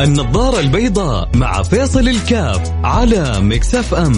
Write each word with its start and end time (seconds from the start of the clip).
النظارة 0.00 0.60
البيضاء 0.60 1.28
مع 1.34 1.62
فيصل 1.62 2.08
الكاف 2.08 2.72
على 2.84 3.40
مكسف 3.40 3.94
أم. 3.94 4.12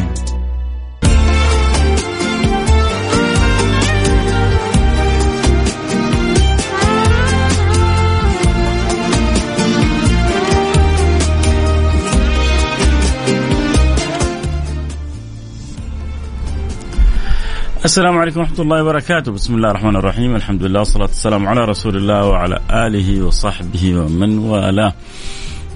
السلام 17.85 18.19
عليكم 18.19 18.41
ورحمة 18.41 18.61
الله 18.61 18.83
وبركاته. 18.83 19.33
بسم 19.33 19.55
الله 19.55 19.71
الرحمن 19.71 19.97
الرحيم. 19.97 20.37
الحمد 20.37 20.63
لله 20.63 20.79
والصلاة 20.79 21.07
والسلام 21.07 21.49
على 21.49 21.65
رسول 21.65 21.97
الله 21.97 22.27
وعلى 22.27 22.61
آله 22.71 23.23
وصحبه 23.23 23.97
ومن 23.97 24.39
والاه. 24.39 24.93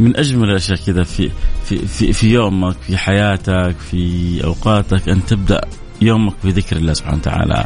من 0.00 0.16
أجمل 0.16 0.50
الأشياء 0.50 0.78
كذا 0.86 1.02
في, 1.02 1.30
في, 1.64 1.78
في, 1.86 2.12
في 2.12 2.30
يومك 2.30 2.76
في 2.86 2.96
حياتك 2.96 3.76
في 3.90 4.44
أوقاتك 4.44 5.08
أن 5.08 5.24
تبدأ 5.24 5.60
يومك 6.02 6.34
بذكر 6.44 6.76
الله 6.76 6.92
سبحانه 6.92 7.16
وتعالى. 7.16 7.64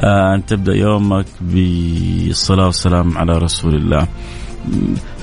آه، 0.00 0.34
أن 0.34 0.46
تبدأ 0.46 0.74
يومك 0.74 1.26
بالصلاة 1.40 2.66
والسلام 2.66 3.18
على 3.18 3.38
رسول 3.38 3.74
الله. 3.74 4.08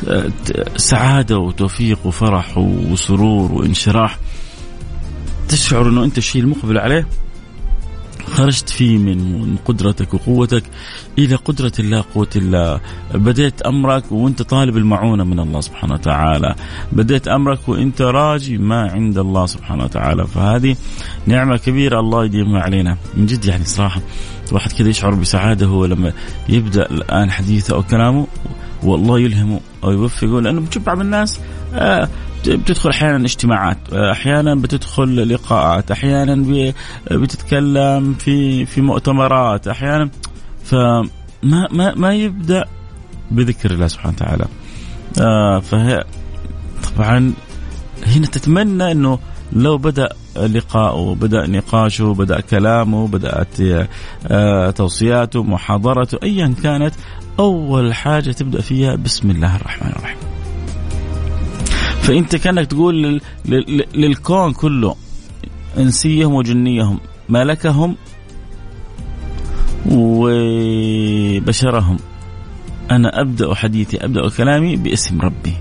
آه، 0.08 0.32
سعادة 0.78 1.38
وتوفيق 1.38 2.00
وفرح 2.06 2.58
وسرور 2.58 3.52
وانشراح. 3.52 4.20
تشعر 5.50 5.90
أنه 5.90 6.04
أنت 6.04 6.18
الشيء 6.18 6.42
المقبل 6.42 6.78
عليه؟ 6.78 7.08
خرجت 8.26 8.70
فيه 8.70 8.98
من 8.98 9.58
قدرتك 9.66 10.14
وقوتك. 10.14 10.64
إلى 11.18 11.36
قدرة 11.36 11.72
الله 11.80 12.04
قوة 12.16 12.30
الله. 12.36 12.80
بديت 13.14 13.62
أمرك 13.62 14.12
وأنت 14.12 14.42
طالب 14.42 14.78
المعونة 14.78 15.24
من 15.24 15.40
الله 15.40 15.62
سبحانه 15.62 15.94
وتعالى. 15.94 16.56
بديت 16.92 17.28
أمرك 17.28 17.70
وأنت 17.70 18.02
راجي 18.02 18.58
ما 18.58 18.92
عند 18.92 19.18
الله 19.18 19.46
سبحانه 19.46 19.84
وتعالى. 19.84 20.28
فهذه 20.28 20.76
نعمة 21.26 21.58
كبيرة 21.58 22.00
الله 22.00 22.26
يديمها 22.26 22.62
علينا. 22.62 22.98
من 23.18 23.26
جد 23.26 23.46
يعني 23.46 23.66
صراحة 23.66 24.02
الواحد 24.50 24.72
كذا 24.72 24.90
يشعر 24.90 25.16
بسعادة 25.16 25.66
هو 25.66 25.86
لما 25.86 26.14
يبدأ 26.50 26.92
الآن 26.92 27.32
حديثه 27.32 27.76
أو 27.76 27.84
كلامه 27.84 28.28
والله 28.84 29.20
يلهمه 29.20 29.60
أو 29.84 29.92
يوفقه 29.92 30.42
لأنه 30.42 30.62
بتشبع 30.62 30.96
من 30.96 31.02
الناس 31.02 31.40
آه 31.74 32.10
بتدخل 32.50 32.90
أحيانا 32.90 33.26
اجتماعات 33.26 33.78
أحيانا 33.94 34.56
بتدخل 34.56 35.30
لقاءات 35.34 35.92
أحيانا 35.92 36.64
بتتكلم 37.12 38.14
في 38.14 38.66
في 38.66 38.82
مؤتمرات 38.82 39.68
أحيانا 39.68 40.10
فما 40.64 41.10
ما 41.72 41.96
ما 41.96 42.14
يبدأ 42.14 42.66
بذكر 43.32 43.72
الله 43.72 43.88
سبحانه 43.88 44.16
وتعالى. 44.16 44.46
آه 45.22 45.60
فهي 45.60 46.04
طبعا 46.96 47.34
هنا 48.06 48.28
تتمنى 48.28 48.92
إنه 48.92 49.20
لو 49.54 49.78
بدأ 49.78 50.10
لقاءه 50.36 51.16
بدأ 51.16 51.48
نقاشه 51.48 52.14
بدأ 52.14 52.42
كلامه 52.42 53.08
بدأت 53.08 53.62
آه 54.28 54.72
توصياته 54.72 55.44
محاضرته 55.44 56.20
ايا 56.24 56.54
كانت 56.64 56.94
أول 57.40 57.94
حاجة 57.94 58.32
تبدأ 58.32 58.62
فيها 58.62 58.96
بسم 58.96 59.32
الله 59.32 59.56
الرحمن 59.56 59.92
الرحيم. 59.92 60.35
فأنت 62.06 62.36
كأنك 62.36 62.68
تقول 62.68 63.22
للكون 63.96 64.54
كله 64.54 64.96
إنسيهم 65.78 66.34
وجنيهم 66.34 67.00
ملكهم 67.30 67.96
وبشرهم. 69.92 71.98
أنا 72.92 73.22
أبدأ 73.22 73.54
حديثي 73.54 74.06
أبدأ 74.06 74.30
كلامي 74.30 74.76
باسم 74.76 75.22
ربي. 75.22 75.54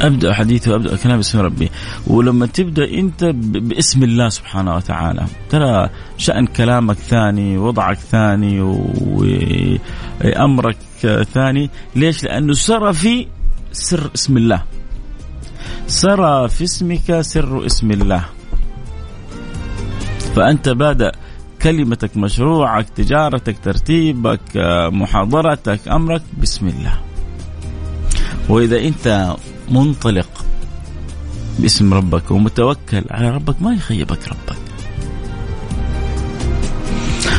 أبدأ 0.00 0.34
حديثي 0.34 0.70
وأبدأ 0.70 0.96
كلامي 0.96 1.16
باسم 1.16 1.40
ربي. 1.40 1.70
ولما 2.06 2.46
تبدأ 2.46 2.94
أنت 2.94 3.24
باسم 3.24 4.02
الله 4.02 4.28
سبحانه 4.28 4.76
وتعالى 4.76 5.26
ترى 5.50 5.90
شأن 6.16 6.46
كلامك 6.46 6.96
ثاني 6.96 7.58
وضعك 7.58 7.98
ثاني 7.98 8.60
وأمرك 10.20 10.76
ثاني. 11.34 11.70
ليش؟ 11.96 12.24
لأنه 12.24 12.52
سرى 12.52 12.92
في 12.92 13.26
سر 13.72 14.10
اسم 14.14 14.36
الله. 14.36 14.62
سرى 15.86 16.48
في 16.48 16.64
اسمك 16.64 17.20
سر 17.20 17.66
اسم 17.66 17.90
الله. 17.90 18.24
فأنت 20.36 20.68
بادئ 20.68 21.12
كلمتك 21.62 22.16
مشروعك 22.16 22.88
تجارتك 22.88 23.56
ترتيبك 23.64 24.40
محاضرتك 24.92 25.88
أمرك 25.88 26.22
بسم 26.42 26.68
الله. 26.68 27.00
وإذا 28.48 28.78
أنت 28.78 29.36
منطلق 29.70 30.28
باسم 31.58 31.94
ربك 31.94 32.30
ومتوكل 32.30 33.04
على 33.10 33.30
ربك 33.30 33.62
ما 33.62 33.74
يخيبك 33.74 34.28
ربك. 34.28 34.57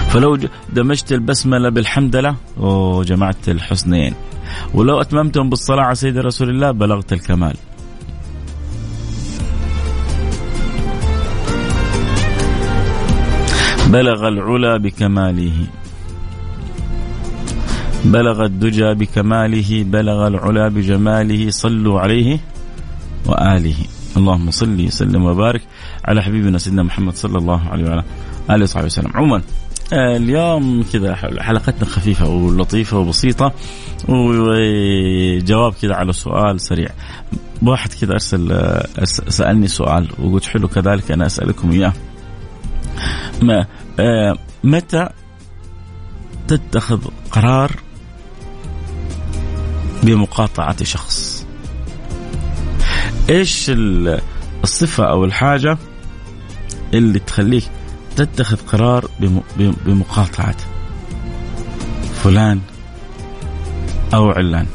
فلو 0.10 0.38
دمجت 0.74 1.12
البسملة 1.12 1.70
بالحمدلة 1.70 2.36
وجمعت 2.58 3.50
الحسنين. 3.50 4.14
ولو 4.74 5.02
أتممتم 5.02 5.50
بالصلاة 5.50 5.84
على 5.84 5.96
سيد 5.96 6.18
رسول 6.18 6.50
الله 6.50 6.72
بلغت 6.72 7.14
الكمال. 7.14 7.56
بلغ 13.88 14.28
العلا 14.28 14.78
بكماله. 14.78 15.68
بلغ 18.06 18.46
الدجى 18.46 18.94
بكماله. 18.94 19.84
بلغ 19.84 20.28
العلا 20.28 20.68
بجماله. 20.68 21.50
صلوا 21.50 22.00
عليه 22.00 22.40
وآله. 23.26 23.76
اللهم 24.18 24.52
صل 24.52 24.86
وسلم 24.86 25.26
وبارك 25.26 25.62
على 26.06 26.22
حبيبنا 26.22 26.58
سيدنا 26.58 26.84
محمد 26.84 27.16
صلى 27.16 27.38
الله 27.38 27.62
عليه 27.70 27.86
وعلى 27.90 28.04
آله 28.50 28.64
وصحبه 28.64 28.86
وسلم. 28.86 29.12
عموما 29.16 29.42
اليوم 29.94 30.84
كذا 30.94 31.16
حلقتنا 31.16 31.86
خفيفة 31.86 32.30
ولطيفة 32.30 32.98
وبسيطة 32.98 33.54
وجواب 34.08 35.74
كذا 35.82 35.96
على 35.96 36.14
سؤال 36.14 36.62
سريع. 36.62 36.90
واحد 37.62 37.94
كذا 37.94 38.14
أرسل 38.14 38.82
سألني 39.28 39.68
سؤال 39.68 40.10
وقلت 40.20 40.46
حلو 40.46 40.68
كذلك 40.68 41.12
أنا 41.12 41.26
أسألكم 41.26 41.72
إياه. 41.72 41.94
ما 43.42 43.66
آه، 44.00 44.36
متى 44.64 45.10
تتخذ 46.48 47.02
قرار 47.32 47.72
بمقاطعة 50.04 50.84
شخص؟ 50.84 51.46
إيش 53.30 53.72
الصفة 54.64 55.10
أو 55.10 55.26
الحاجة 55.26 55.78
اللي 56.94 57.20
تخليك 57.20 57.70
تتخذ 58.26 58.58
قرار 58.58 59.10
بمقاطعة 59.86 60.56
فلان 62.24 62.62
أو 64.14 64.30
علان. 64.30 64.66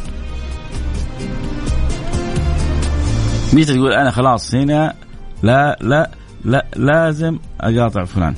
متى 3.53 3.65
تقول 3.65 3.93
أنا 3.93 4.11
خلاص 4.11 4.55
هنا 4.55 4.95
لا 5.43 5.79
لا 5.81 6.11
لا 6.45 6.67
لازم 6.77 7.39
أقاطع 7.61 8.05
فلان. 8.05 8.35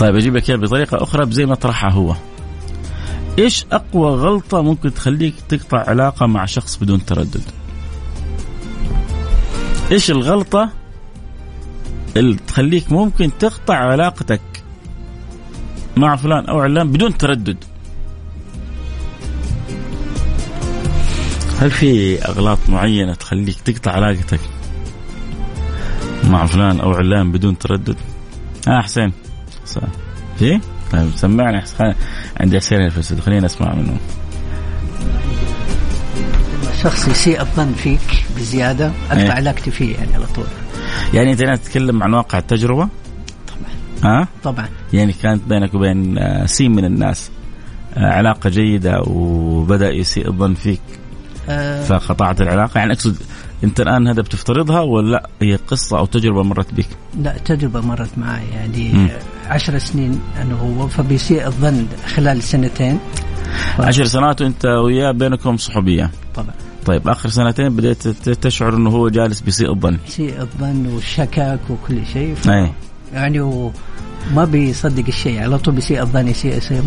طيب 0.00 0.16
أجيب 0.16 0.36
لك 0.36 0.50
إياها 0.50 0.60
بطريقة 0.60 1.02
أخرى 1.02 1.30
زي 1.30 1.46
ما 1.46 1.54
طرحها 1.54 1.90
هو. 1.90 2.14
إيش 3.38 3.66
أقوى 3.72 4.10
غلطة 4.10 4.62
ممكن 4.62 4.94
تخليك 4.94 5.34
تقطع 5.48 5.78
علاقة 5.78 6.26
مع 6.26 6.44
شخص 6.44 6.76
بدون 6.76 7.04
تردد؟ 7.04 7.42
إيش 9.90 10.10
الغلطة 10.10 10.70
اللي 12.18 12.36
تخليك 12.46 12.92
ممكن 12.92 13.30
تقطع 13.38 13.74
علاقتك 13.74 14.40
مع 15.96 16.16
فلان 16.16 16.46
أو 16.46 16.60
علان 16.60 16.92
بدون 16.92 17.18
تردد. 17.18 17.56
هل 21.60 21.70
في 21.70 22.24
أغلاط 22.24 22.58
معينة 22.68 23.14
تخليك 23.14 23.60
تقطع 23.60 23.92
علاقتك 23.92 24.40
مع 26.24 26.46
فلان 26.46 26.80
أو 26.80 26.92
علان 26.92 27.32
بدون 27.32 27.58
تردد؟ 27.58 27.96
آه 28.68 28.80
حسين. 28.80 29.12
في؟ 30.38 30.60
طيب 30.92 31.10
سمعني 31.16 31.64
عندي 32.40 32.60
حسين 32.60 32.80
الفسد 32.80 33.20
خلينا 33.20 33.46
اسمع 33.46 33.74
منه 33.74 33.96
شخص 36.82 37.08
يسيء 37.08 37.40
الظن 37.40 37.72
فيك 37.72 38.24
بزيادة 38.36 38.92
أقطع 39.10 39.20
إيه؟ 39.20 39.30
علاقتي 39.30 39.70
فيه 39.70 39.96
يعني 39.96 40.14
على 40.14 40.26
طول. 40.26 40.46
يعني 41.14 41.32
انت 41.32 41.42
تتكلم 41.42 42.02
عن 42.02 42.14
واقع 42.14 42.38
التجربة؟ 42.38 42.88
طبعا. 43.48 44.20
ها؟ 44.20 44.28
طبعا. 44.42 44.68
يعني 44.92 45.12
كانت 45.12 45.42
بينك 45.48 45.74
وبين 45.74 46.18
آه، 46.18 46.46
سين 46.46 46.70
من 46.70 46.84
الناس 46.84 47.30
آه، 47.96 48.06
علاقة 48.06 48.50
جيدة 48.50 49.02
وبدأ 49.06 49.90
يسيء 49.90 50.28
الظن 50.28 50.54
فيك 50.54 50.80
أه. 51.48 51.84
فقطعت 51.84 52.40
العلاقة؟ 52.40 52.78
يعني 52.78 52.92
أقصد 52.92 53.16
أنت 53.64 53.80
الآن 53.80 54.08
هذا 54.08 54.22
بتفترضها 54.22 54.80
ولا 54.80 55.10
لا 55.10 55.28
هي 55.42 55.56
قصة 55.56 55.98
أو 55.98 56.06
تجربة 56.06 56.42
مرت 56.42 56.74
بك؟ 56.74 56.88
لا 57.18 57.38
تجربة 57.38 57.80
مرت 57.80 58.18
معي 58.18 58.48
يعني 58.54 58.92
م. 58.92 59.08
عشر 59.46 59.78
سنين 59.78 60.20
أنا 60.42 60.54
هو 60.54 60.88
فبيسيء 60.88 61.46
الظن 61.46 61.86
خلال 62.06 62.42
سنتين. 62.42 62.98
عشر 63.78 64.04
سنوات 64.04 64.42
وأنت 64.42 64.64
وياه 64.66 65.12
بينكم 65.12 65.56
صحوبية. 65.56 66.10
طبعا. 66.34 66.54
طيب 66.88 67.08
آخر 67.08 67.28
سنتين 67.28 67.76
بديت 67.76 68.08
تشعر 68.18 68.76
إنه 68.76 68.90
هو 68.90 69.08
جالس 69.08 69.40
بيسيء 69.40 69.70
الظن. 69.72 69.98
سيء 70.06 70.40
الظن 70.40 70.86
والشكك 70.86 71.60
وكل 71.70 72.06
شيء. 72.06 72.34
ف... 72.34 72.48
اي 72.48 72.70
يعني 73.12 73.40
وما 73.40 74.44
بيصدق 74.44 75.04
الشيء 75.08 75.40
على 75.42 75.58
طول 75.58 75.74
بيسيء 75.74 76.02
الظن 76.02 76.28
يسيء 76.28 76.56
يسيء 76.56 76.82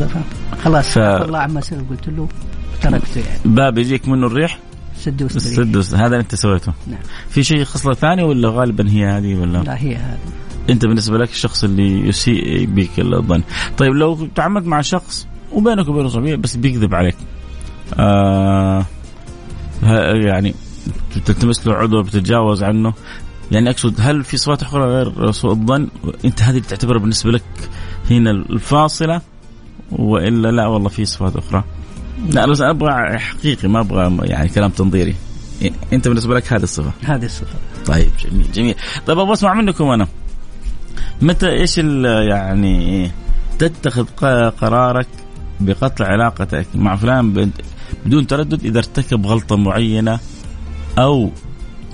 خلاص 0.64 0.88
ف- 0.88 0.98
الله 0.98 1.40
عما 1.40 1.62
سلف 1.62 1.90
قلت 1.90 2.08
له 2.10 2.28
تركته 2.82 3.20
يعني. 3.20 3.40
باب 3.46 3.78
يجيك 3.78 4.08
منه 4.08 4.28
الريح؟ 4.28 4.60
سد 5.00 5.22
السد 5.22 5.76
والس- 5.76 5.94
هذا 5.94 6.06
اللي 6.06 6.20
انت 6.20 6.36
سويته. 6.36 6.74
نعم. 6.88 7.00
في 7.30 7.44
شيء 7.44 7.64
خصلة 7.64 7.94
ثاني 7.94 8.24
ولا 8.24 8.50
غالبا 8.50 8.90
هي 8.90 9.06
هذه 9.06 9.36
ولا؟ 9.36 9.58
لا 9.58 9.82
هي 9.82 9.96
هذا 9.96 10.18
انت 10.70 10.86
بالنسبة 10.86 11.18
لك 11.18 11.30
الشخص 11.30 11.64
اللي 11.64 12.08
يسيء 12.08 12.66
بك 12.66 13.00
الظن. 13.00 13.44
طيب 13.78 13.92
لو 13.94 14.28
تعاملت 14.36 14.66
مع 14.66 14.82
شخص 14.82 15.28
وبينك 15.52 15.88
وبينه 15.88 16.08
صحوبيه 16.10 16.36
بس 16.36 16.56
بيكذب 16.56 16.96
عليك. 16.96 17.16
آه 18.00 18.86
يعني 20.26 20.56
تلتمس 21.26 21.68
له 21.68 21.74
عذر 21.74 22.02
بتتجاوز 22.02 22.64
عنه. 22.64 22.94
يعني 23.52 23.70
أقصد 23.70 23.96
هل 24.00 24.24
في 24.24 24.38
صفات 24.38 24.62
أخرى 24.62 24.84
غير 24.84 25.32
سوء 25.32 25.52
الظن؟ 25.52 25.88
أنت 26.26 26.42
هذه 26.42 26.50
اللي 26.58 26.68
تعتبرها 26.68 27.00
بالنسبة 27.00 27.32
لك 27.32 27.44
هنا 28.10 28.32
الفاصلة 28.32 29.22
وإلا 29.92 30.52
لا؟ 30.52 30.68
والله 30.68 30.90
في 30.90 31.06
صفات 31.06 31.36
أخرى. 31.36 31.64
لا 32.30 32.46
بس 32.46 32.62
أبغى 32.62 33.20
حقيقي 33.20 33.68
ما 33.68 33.80
أبغى 33.80 34.28
يعني 34.28 34.50
كلام 34.50 34.70
تنظيري. 34.70 35.16
أنت 35.94 36.08
بالنسبة 36.08 36.36
لك 36.36 36.54
هذه 36.54 36.64
الصفة؟ 36.64 36.92
هذه 37.04 37.26
الصفة. 37.26 37.56
طيب 37.86 38.12
جميل 38.20 38.52
جميل. 38.52 38.76
طيب 39.08 39.20
أبغى 39.20 39.34
أسمع 39.34 39.54
منكم 39.54 39.86
أنا. 39.86 40.08
متى 41.22 41.50
إيش 41.50 41.78
يعني 41.78 43.12
تتخذ 43.60 44.06
قرارك 44.50 45.08
بقطع 45.60 46.06
علاقتك 46.06 46.68
مع 46.76 46.96
فلان 46.96 47.34
بد- 47.34 47.62
بدون 48.06 48.28
تردد 48.28 48.66
إذا 48.66 48.78
ارتكب 48.80 49.26
غلطة 49.26 49.56
معينة 49.58 50.20
أو 50.98 51.32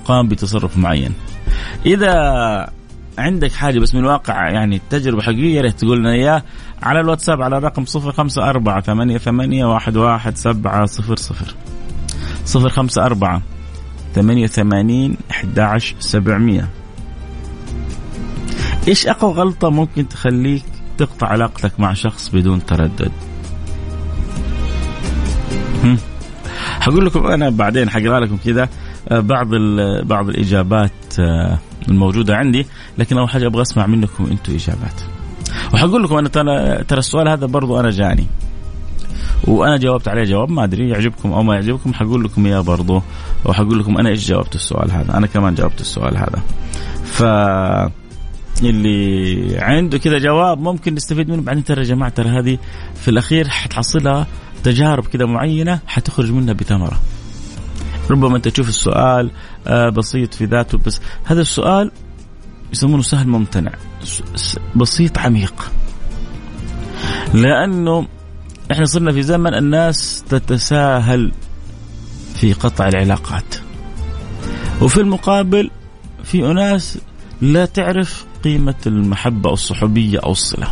قام 0.04 0.28
بتصرف 0.28 0.76
معين. 0.76 1.12
إذا 1.86 2.12
عندك 3.18 3.52
حاجة 3.52 3.78
بس 3.78 3.94
من 3.94 4.04
واقع 4.04 4.50
يعني 4.50 4.80
تجربة 4.90 5.22
حقيقية 5.22 5.60
ريت 5.60 5.80
تقول 5.80 5.98
لنا 5.98 6.12
إياه 6.12 6.42
على 6.82 7.00
الواتساب 7.00 7.42
على 7.42 7.58
الرقم 7.58 7.84
054 7.96 9.18
88 9.18 9.72
11 9.72 10.34
700 10.34 10.86
054 12.54 13.42
88 14.14 15.16
11 15.30 15.96
700 15.98 16.68
إيش 18.88 19.06
أقوى 19.06 19.32
غلطة 19.32 19.70
ممكن 19.70 20.08
تخليك 20.08 20.64
تقطع 20.98 21.26
علاقتك 21.26 21.80
مع 21.80 21.92
شخص 21.92 22.28
بدون 22.28 22.66
تردد؟ 22.66 23.12
هم؟ 25.84 25.98
حقول 26.80 27.06
لكم 27.06 27.26
أنا 27.26 27.50
بعدين 27.50 27.90
حقرأ 27.90 28.20
لكم 28.20 28.36
كذا 28.44 28.68
آه، 29.08 29.20
بعض 29.20 29.48
بعض 30.02 30.28
الإجابات 30.28 30.92
آه، 31.20 31.58
الموجودة 31.88 32.36
عندي 32.36 32.66
لكن 32.98 33.18
أول 33.18 33.28
حاجة 33.28 33.46
أبغى 33.46 33.62
أسمع 33.62 33.86
منكم 33.86 34.26
أنتم 34.30 34.54
إجابات. 34.54 35.00
وحقول 35.74 36.02
لكم 36.02 36.16
أنا 36.16 36.28
ترى 36.28 36.84
ترى 36.84 36.98
السؤال 36.98 37.28
هذا 37.28 37.46
برضو 37.46 37.80
أنا 37.80 37.90
جاني. 37.90 38.26
وأنا 39.44 39.76
جاوبت 39.76 40.08
عليه 40.08 40.24
جواب 40.24 40.50
ما 40.50 40.64
أدري 40.64 40.88
يعجبكم 40.88 41.32
أو 41.32 41.42
ما 41.42 41.54
يعجبكم 41.54 41.94
حقول 41.94 42.24
لكم 42.24 42.46
إياه 42.46 42.60
برضو. 42.60 43.02
وحقول 43.44 43.78
لكم 43.78 43.98
أنا 43.98 44.08
إيش 44.08 44.28
جاوبت 44.28 44.54
السؤال 44.54 44.90
هذا؟ 44.90 45.16
أنا 45.16 45.26
كمان 45.26 45.54
جاوبت 45.54 45.80
السؤال 45.80 46.16
هذا. 46.16 46.42
ف 47.04 47.22
اللي 48.62 49.58
عنده 49.58 49.98
كذا 49.98 50.18
جواب 50.18 50.60
ممكن 50.60 50.94
نستفيد 50.94 51.30
منه 51.30 51.42
بعدين 51.42 51.64
ترى 51.64 51.80
يا 51.80 51.86
جماعة 51.86 52.10
ترى 52.10 52.28
هذه 52.28 52.58
في 52.94 53.08
الأخير 53.08 53.48
حتحصلها 53.48 54.26
تجارب 54.68 55.06
كذا 55.06 55.26
معينة 55.26 55.80
حتخرج 55.86 56.32
منها 56.32 56.54
بثمرة. 56.54 57.00
ربما 58.10 58.36
أنت 58.36 58.48
تشوف 58.48 58.68
السؤال 58.68 59.30
آه، 59.66 59.88
بسيط 59.88 60.34
في 60.34 60.44
ذاته 60.44 60.78
بس 60.78 61.00
هذا 61.24 61.40
السؤال 61.40 61.90
يسمونه 62.72 63.02
سهل 63.02 63.28
ممتنع 63.28 63.72
بسيط 64.76 65.18
عميق. 65.18 65.72
لأنه 67.34 68.06
إحنا 68.72 68.84
صرنا 68.84 69.12
في 69.12 69.22
زمن 69.22 69.54
الناس 69.54 70.24
تتساهل 70.28 71.32
في 72.34 72.52
قطع 72.52 72.88
العلاقات. 72.88 73.54
وفي 74.82 75.00
المقابل 75.00 75.70
في 76.24 76.46
أناس 76.46 76.98
لا 77.40 77.64
تعرف 77.64 78.26
قيمة 78.44 78.74
المحبة 78.86 79.48
أو 79.48 79.54
الصحوبية 79.54 80.18
أو 80.18 80.32
الصلة. 80.32 80.68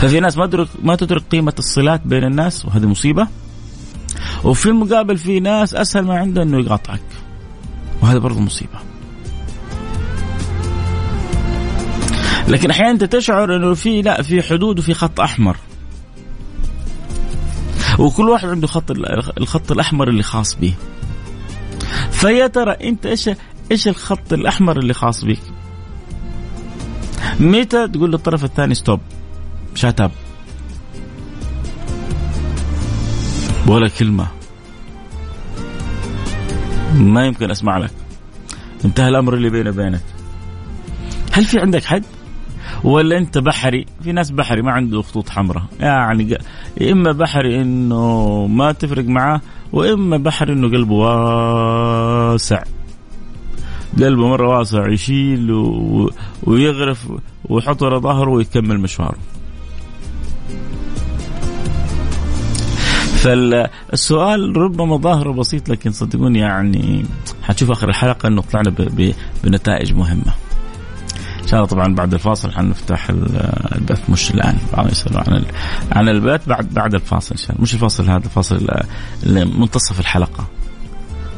ففي 0.00 0.20
ناس 0.20 0.38
ما 0.38 0.46
تدرك 0.46 0.68
ما 0.82 0.96
تدرك 0.96 1.22
قيمة 1.22 1.54
الصلات 1.58 2.00
بين 2.04 2.24
الناس 2.24 2.64
وهذه 2.64 2.86
مصيبة. 2.86 3.28
وفي 4.44 4.66
المقابل 4.66 5.18
في 5.18 5.40
ناس 5.40 5.74
أسهل 5.74 6.04
ما 6.04 6.18
عنده 6.18 6.42
أنه 6.42 6.58
يقاطعك. 6.58 7.02
وهذا 8.02 8.18
برضه 8.18 8.40
مصيبة. 8.40 8.78
لكن 12.48 12.70
أحيانا 12.70 12.90
أنت 12.90 13.04
تشعر 13.04 13.56
أنه 13.56 13.74
في 13.74 14.02
لا 14.02 14.22
في 14.22 14.42
حدود 14.42 14.78
وفي 14.78 14.94
خط 14.94 15.20
أحمر. 15.20 15.56
وكل 17.98 18.28
واحد 18.28 18.48
عنده 18.48 18.66
خط 18.66 18.90
الخط 19.38 19.72
الأحمر 19.72 20.08
اللي 20.08 20.22
خاص 20.22 20.54
به. 20.54 20.74
فيا 22.10 22.46
ترى 22.46 22.72
أنت 22.72 23.06
إيش 23.06 23.30
إيش 23.72 23.88
الخط 23.88 24.32
الأحمر 24.32 24.78
اللي 24.78 24.94
خاص 24.94 25.24
بك؟ 25.24 25.40
متى 27.40 27.88
تقول 27.88 28.12
للطرف 28.12 28.44
الثاني 28.44 28.74
stop 28.74 29.00
shut 29.74 30.00
up 30.00 30.10
ولا 33.66 33.88
كلمة. 33.88 34.26
ما 36.94 37.26
يمكن 37.26 37.50
أسمع 37.50 37.78
لك. 37.78 37.90
انتهى 38.84 39.08
الأمر 39.08 39.34
اللي 39.34 39.50
بيني 39.50 39.70
وبينك. 39.70 40.02
هل 41.32 41.44
في 41.44 41.58
عندك 41.60 41.84
حد؟ 41.84 42.04
ولا 42.84 43.18
أنت 43.18 43.38
بحري؟ 43.38 43.86
في 44.02 44.12
ناس 44.12 44.30
بحري 44.30 44.62
ما 44.62 44.72
عنده 44.72 45.02
خطوط 45.02 45.28
حمراء. 45.28 45.64
يعني 45.80 46.38
إما 46.82 47.12
بحري 47.12 47.62
إنه 47.62 48.46
ما 48.46 48.72
تفرق 48.72 49.04
معاه 49.04 49.40
واما 49.72 50.16
بحري 50.16 50.52
إنه 50.52 50.68
قلبه 50.68 50.94
واسع. 50.94 52.62
قلبه 53.98 54.28
مرة 54.28 54.58
واسع 54.58 54.88
يشيل 54.88 55.52
و... 55.52 56.10
ويغرف 56.42 57.12
ويحط 57.44 57.82
ورا 57.82 57.98
ظهره 57.98 58.30
ويكمل 58.30 58.80
مشواره. 58.80 59.18
فالسؤال 63.20 64.56
ربما 64.56 64.96
ظاهره 64.96 65.32
بسيط 65.32 65.68
لكن 65.68 65.90
صدقوني 65.90 66.38
يعني 66.38 67.04
حتشوف 67.42 67.70
آخر 67.70 67.88
الحلقة 67.88 68.26
إنه 68.26 68.42
طلعنا. 68.42 68.74
بنتائج 69.44 69.92
مهمة. 69.92 70.34
إن 71.42 71.46
شاء 71.46 71.60
الله 71.60 71.70
طبعا 71.70 71.94
بعد 71.94 72.14
الفاصل 72.14 72.52
حنفتح 72.52 73.10
البث 73.10 74.10
مش 74.10 74.30
الآن 74.30 74.56
يسألوا 74.90 75.20
عن. 75.20 75.44
عن 75.92 76.08
البث 76.08 76.48
بعد 76.48 76.74
بعد 76.74 76.94
الفاصل 76.94 77.34
إن 77.34 77.36
شاء 77.36 77.50
الله 77.50 77.62
مش 77.62 77.74
الفاصل 77.74 78.04
هذا 78.10 78.24
الفاصل 78.24 78.66
منتصف 79.26 80.00
الحلقة 80.00 80.44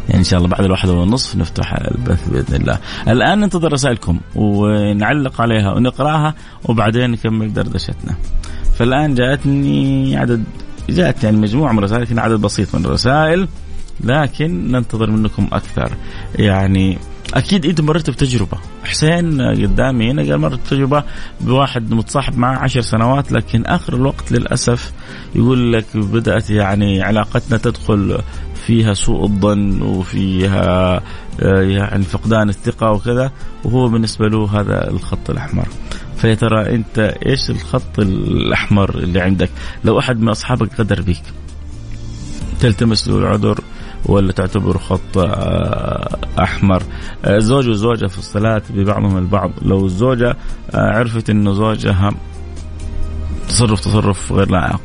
يعني 0.09 0.19
إن 0.19 0.25
شاء 0.25 0.39
الله 0.39 0.51
بعد 0.51 0.65
الواحدة 0.65 0.93
والنصف 0.93 1.37
نفتح 1.37 1.75
البث 1.75 2.29
بإذن 2.29 2.55
الله. 2.61 2.79
الآن 3.09 3.41
ننتظر 3.41 3.73
رسائلكم 3.73 4.21
ونعلق 4.35 5.41
عليها 5.41 5.73
ونقرأها 5.73 6.35
وبعدين 6.65 7.11
نكمل 7.11 7.53
دردشتنا. 7.53 8.15
فالآن 8.79 9.15
جاءتني 9.15 10.17
عدد 10.17 10.45
جاءت 10.91 11.25
يعني 11.25 11.37
مجموعه 11.37 11.73
من 11.73 11.79
الرسائل 11.79 12.03
لكن 12.03 12.19
عدد 12.19 12.41
بسيط 12.41 12.75
من 12.75 12.85
الرسائل 12.85 13.49
لكن 14.01 14.73
ننتظر 14.73 15.11
منكم 15.11 15.49
أكثر. 15.53 15.93
يعني 16.35 16.99
أكيد 17.35 17.67
انت 17.67 17.81
مريت 17.81 18.11
بتجربة 18.11 18.59
حسين 18.85 19.43
قدامي 19.43 20.11
هنا 20.11 20.23
قال 20.23 20.39
مرت 20.39 20.59
بتجربة 20.61 21.05
بواحد 21.41 21.95
متصاحب 21.95 22.39
معه 22.39 22.59
عشر 22.59 22.81
سنوات 22.81 23.33
لكن 23.33 23.67
آخر 23.67 23.95
الوقت 23.95 24.33
للأسف 24.33 24.93
يقول 25.35 25.73
لك 25.73 25.97
بدأت 25.97 26.51
يعني 26.51 27.03
علاقتنا 27.03 27.59
تدخل 27.59 28.19
فيها 28.67 28.95
سوء 28.95 29.25
الظن 29.25 29.83
وفيها 29.83 31.01
يعني 31.43 32.05
فقدان 32.05 32.49
الثقة 32.49 32.91
وكذا 32.91 33.31
وهو 33.65 33.89
بالنسبة 33.89 34.29
له 34.29 34.61
هذا 34.61 34.91
الخط 34.91 35.31
الأحمر 35.31 35.69
فيا 36.23 36.35
ترى 36.35 36.75
انت 36.75 36.99
إيش 37.27 37.51
الخط 37.51 37.99
الاحمر 37.99 38.95
اللي 38.95 39.21
عندك؟ 39.21 39.51
لو 39.85 39.99
احد 39.99 40.21
من 40.21 40.29
اصحابك 40.29 40.81
غدر 40.81 41.03
بك 41.03 41.23
تلتمس 42.61 43.09
له 43.09 43.19
العذر 43.19 43.61
ولا 44.07 44.33
تعتبره 44.33 44.79
خط 44.79 45.19
احمر؟ 46.41 46.83
زوج 47.27 47.69
وزوجة 47.69 48.07
في 48.07 48.19
الصلاة 48.19 48.63
ببعضهم 48.71 49.19
البعض. 49.19 49.51
لو 49.63 49.87
الزوجة 49.87 50.37
عرفت 50.75 51.31
انه 51.31 51.53
زوجها 51.53 52.11
تصرف 53.49 53.81
تصرف 53.81 54.33
غير 54.33 54.51
لائق. 54.51 54.81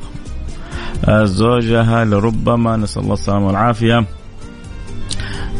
زوجها 1.24 2.06
لربما 2.06 2.78
نسأل 2.78 3.02
الله 3.02 3.14
السلامة 3.14 3.48
والعافية 3.48 4.06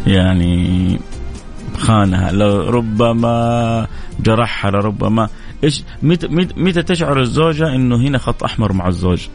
يعني 0.08 1.00
خانها. 1.80 2.32
لربما 2.32 3.88
جرحها 4.20 4.72
لربما 4.72 5.30
إيش 5.64 5.84
متى 6.02 6.28
متى 6.58 6.84
تشعر 6.84 7.20
الزوجة 7.20 7.76
إنه 7.76 7.96
هنا 7.96 8.18
خط 8.18 8.44
أحمر 8.44 8.74
مع 8.74 8.88
الزوج؟ 8.88 9.28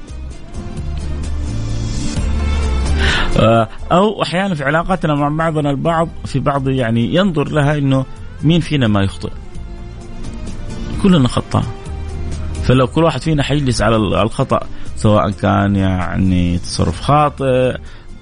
آه، 3.37 3.69
أو 3.93 4.23
أحيانا 4.23 4.55
في 4.55 4.65
علاقاتنا 4.65 5.15
مع 5.15 5.29
بعضنا 5.29 5.71
البعض 5.71 6.09
في 6.25 6.39
بعض 6.39 6.69
يعني 6.69 7.15
ينظر 7.15 7.49
لها 7.49 7.79
إنه 7.79 8.05
مين 8.43 8.61
فينا 8.61 8.89
ما 8.89 9.03
يخطئ 9.03 9.31
كلنا 11.03 11.29
خطأ 11.29 11.63
فلو 12.63 12.87
كل 12.87 13.05
واحد 13.05 13.21
فينا 13.21 13.43
حيجلس 13.43 13.83
على 13.83 13.97
الخطأ 13.97 14.61
سواء 14.97 15.31
كان 15.31 15.77
يعني 15.77 16.59
تصرف 16.59 17.01
خاطئ 17.01 17.77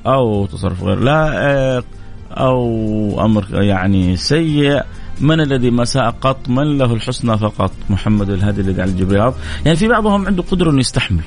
أو 0.06 0.46
تصرف 0.46 0.82
غير 0.82 0.98
لائق 0.98 1.84
أو 2.30 3.24
أمر 3.24 3.46
يعني 3.50 4.16
سيء 4.16 4.82
من 5.20 5.40
الذي 5.40 5.70
ما 5.70 5.84
ساء 5.84 6.10
قط؟ 6.10 6.48
من 6.48 6.78
له 6.78 6.94
الحسنى 6.94 7.38
فقط؟ 7.38 7.72
محمد 7.90 8.30
الهادي 8.30 8.60
الذي 8.60 8.82
على 8.82 8.90
الجبرياض 8.90 9.34
يعني 9.64 9.76
في 9.76 9.88
بعضهم 9.88 10.26
عنده 10.26 10.42
قدرة 10.42 10.70
إنه 10.70 10.80
يستحمل. 10.80 11.24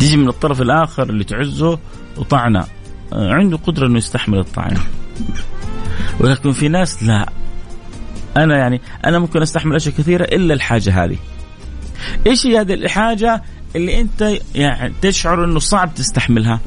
يجي 0.00 0.16
من 0.16 0.28
الطرف 0.28 0.62
الآخر 0.62 1.10
اللي 1.10 1.24
تعزه 1.24 1.78
وطعنه 2.16 2.64
عنده 3.12 3.56
قدرة 3.56 3.86
إنه 3.86 3.98
يستحمل 3.98 4.38
الطعنه 4.38 4.80
ولكن 6.20 6.52
في 6.52 6.68
ناس 6.68 7.02
لا. 7.02 7.28
أنا 8.36 8.58
يعني 8.58 8.80
أنا 9.04 9.18
ممكن 9.18 9.42
أستحمل 9.42 9.76
أشياء 9.76 9.94
كثيرة 9.94 10.24
إلا 10.24 10.54
الحاجة 10.54 11.04
هذه. 11.04 11.16
إيش 12.26 12.46
هي 12.46 12.60
هذه 12.60 12.74
الحاجة 12.74 13.42
اللي 13.76 14.00
أنت 14.00 14.38
يعني 14.54 14.94
تشعر 15.02 15.44
إنه 15.44 15.58
صعب 15.58 15.94
تستحملها؟ 15.94 16.60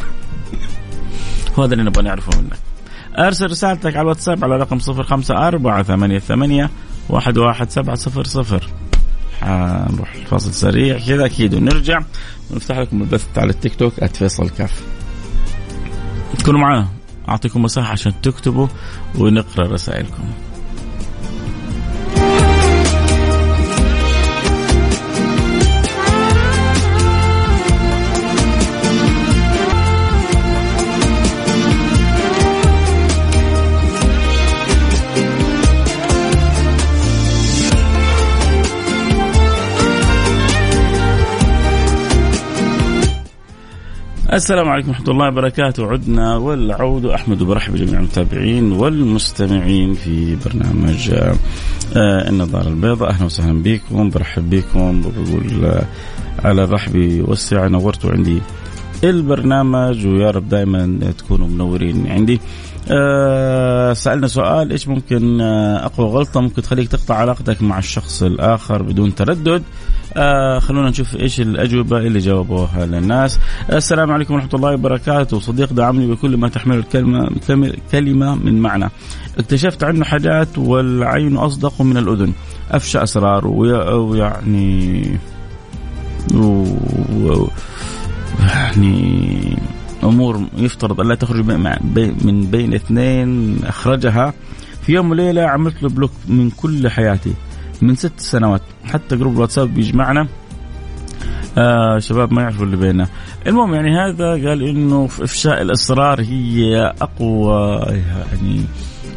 وهذا 1.57 1.73
اللي 1.73 1.83
نبغى 1.83 2.03
نعرفه 2.03 2.41
منك. 2.41 2.68
أرسل 3.17 3.45
رسالتك 3.45 3.95
على 3.95 4.01
الواتساب 4.01 4.43
على 4.43 4.57
رقم 4.57 4.79
صفر 4.79 5.03
خمسة 5.03 5.47
أربعة 5.47 5.83
ثمانية 5.83 6.19
ثمانية 6.19 6.69
واحد 7.09 7.37
واحد 7.37 7.69
سبعة 7.69 7.95
صفر 7.95 8.23
صفر. 8.23 8.69
حنروح 9.41 10.13
الفاصل 10.15 10.53
سريع 10.53 10.99
كذا 10.99 11.25
أكيد 11.25 11.53
ونرجع. 11.53 11.99
ونفتح 12.51 12.77
لكم 12.77 13.01
البث 13.01 13.37
على 13.37 13.49
التيك 13.49 13.75
توك 13.75 14.05
@فيصل 14.05 14.49
كاف 14.49 14.83
كونوا 16.45 16.59
معنا 16.59 16.87
أعطيكم 17.29 17.61
مساحة 17.61 17.91
عشان 17.91 18.21
تكتبوا 18.21 18.67
ونقرأ 19.15 19.67
رسائلكم. 19.67 20.23
السلام 44.33 44.69
عليكم 44.69 44.89
ورحمة 44.89 45.09
الله 45.09 45.27
وبركاته. 45.27 45.87
عدنا 45.87 46.37
والعود. 46.37 47.05
أحمد 47.05 47.41
وبرحب 47.41 47.75
جميع 47.75 47.99
المتابعين 47.99 48.71
والمستمعين 48.71 49.93
في 49.93 50.37
برنامج 50.45 51.11
آه 51.11 52.29
النظارة 52.29 52.67
البيضاء. 52.67 53.09
أهلا 53.09 53.25
وسهلا 53.25 53.63
بكم. 53.63 54.09
برحب 54.09 54.49
بكم. 54.49 55.01
وبقول 55.05 55.65
آه 55.65 55.85
على 56.45 56.63
الرحب 56.63 57.23
والسعة. 57.27 57.67
نورتوا 57.67 58.11
عندي 58.11 58.41
البرنامج 59.03 60.07
ويا 60.07 60.31
رب 60.31 60.49
دائما 60.49 61.11
تكونوا 61.17 61.47
منورين. 61.47 62.07
عندي 62.07 62.39
أه 62.91 63.93
سألنا 63.93 64.27
سؤال 64.27 64.71
إيش 64.71 64.87
ممكن 64.87 65.41
آه، 65.41 65.85
أقوى 65.85 66.07
غلطة 66.07 66.41
ممكن 66.41 66.61
تخليك 66.61 66.87
تقطع 66.87 67.15
علاقتك 67.15 67.61
مع 67.61 67.77
الشخص 67.77 68.23
الآخر 68.23 68.81
بدون 68.81 69.15
تردد؟ 69.15 69.63
آه 70.19 70.59
خلونا 70.59 70.89
نشوف 70.89 71.15
إيش 71.15 71.41
الأجوبة 71.41 71.97
اللي 71.97 72.19
جاوبوها 72.19 72.85
للناس. 72.85 73.39
السلام 73.73 74.11
عليكم 74.11 74.33
ورحمة 74.33 74.49
الله 74.53 74.73
وبركاته. 74.73 75.39
صديق 75.39 75.73
دعمني 75.73 76.07
بكل 76.07 76.37
ما 76.37 76.49
تحمله 76.49 76.79
الكلمة 76.79 77.29
كلمه 77.91 78.35
من 78.35 78.61
معنى. 78.61 78.89
اكتشفت 79.37 79.83
عنه 79.83 80.05
حاجات 80.05 80.57
والعين 80.57 81.37
أصدق 81.37 81.81
من 81.81 81.97
الأذن. 81.97 82.33
أفشى 82.71 83.03
أسرار 83.03 83.47
ويعني. 83.47 85.19
يعني 88.39 89.57
أمور 90.03 90.41
يفترض 90.57 91.01
أن 91.01 91.07
لا 91.07 91.15
تخرج 91.15 91.45
من 92.25 92.47
بين 92.51 92.73
اثنين 92.73 93.59
أخرجها. 93.65 94.33
في 94.81 94.93
يوم 94.93 95.11
وليلة 95.11 95.41
عملت 95.41 95.83
له 95.83 95.89
بلوك 95.89 96.11
من 96.27 96.49
كل 96.49 96.89
حياتي. 96.89 97.33
من 97.81 97.95
ست 97.95 98.19
سنوات. 98.19 98.61
حتى 98.85 99.15
جروب 99.15 99.33
الواتساب 99.33 99.73
بيجمعنا. 99.73 100.27
آه 101.57 101.99
شباب 101.99 102.33
ما 102.33 102.41
يعرفوا 102.41 102.65
اللي 102.65 102.77
بيننا 102.77 103.07
المهم 103.47 103.73
يعني 103.73 103.97
هذا 103.97 104.31
قال 104.31 104.63
إنه 104.63 105.07
في 105.07 105.23
إفشاء 105.23 105.61
الأسرار 105.61 106.21
هي 106.21 106.93
أقوى 107.01 107.81
يعني 107.87 108.61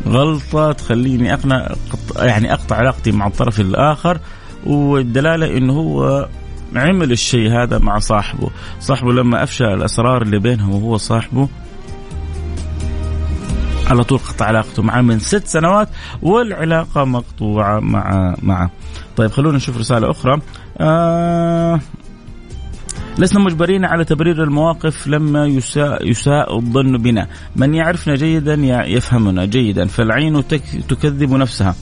غلطة 0.09 0.73
تخليني 0.73 1.35
اقنع 1.35 1.69
يعني 2.17 2.53
أقطع 2.53 2.77
علاقتي 2.77 3.13
مع 3.13 3.27
الطرف 3.27 3.61
الآخر. 3.61 4.19
والدلالة 4.67 5.57
إنه 5.57 5.73
هو 5.73 6.29
عمل 6.77 7.13
الشيء 7.13 7.63
هذا 7.63 7.79
مع 7.79 7.99
صاحبه. 7.99 8.51
صاحبه 8.81 9.13
لما 9.13 9.43
أفشى 9.43 9.65
الأسرار 9.65 10.23
اللي 10.23 10.39
بينهم 10.39 10.75
وهو 10.75 10.97
صاحبه 10.97 11.49
على 13.87 14.05
طول 14.05 14.19
قطع 14.19 14.47
علاقته 14.47 14.83
معه 14.83 15.01
من 15.01 15.19
ست 15.19 15.47
سنوات 15.47 15.89
والعلاقة 16.23 17.05
مقطوعة 17.05 17.81
مع 17.81 18.35
معه. 18.43 18.71
طيب 19.17 19.31
خلونا 19.31 19.57
نشوف 19.57 19.79
رسالة 19.79 20.11
أخرى. 20.11 20.41
آه 20.79 21.81
لسنا 23.19 23.41
مجبرين 23.41 23.85
على 23.85 24.05
تبرير 24.05 24.43
المواقف 24.43 25.07
لما 25.07 25.47
يساء, 25.47 26.09
يساء 26.09 26.57
الظن 26.57 26.99
بنا 26.99 27.29
من 27.57 27.75
يعرفنا 27.75 28.15
جيدا 28.15 28.55
يفهمنا 28.87 29.45
جيدا 29.45 29.87
فالعين 29.87 30.49
تكذب 30.89 31.33
نفسها 31.33 31.75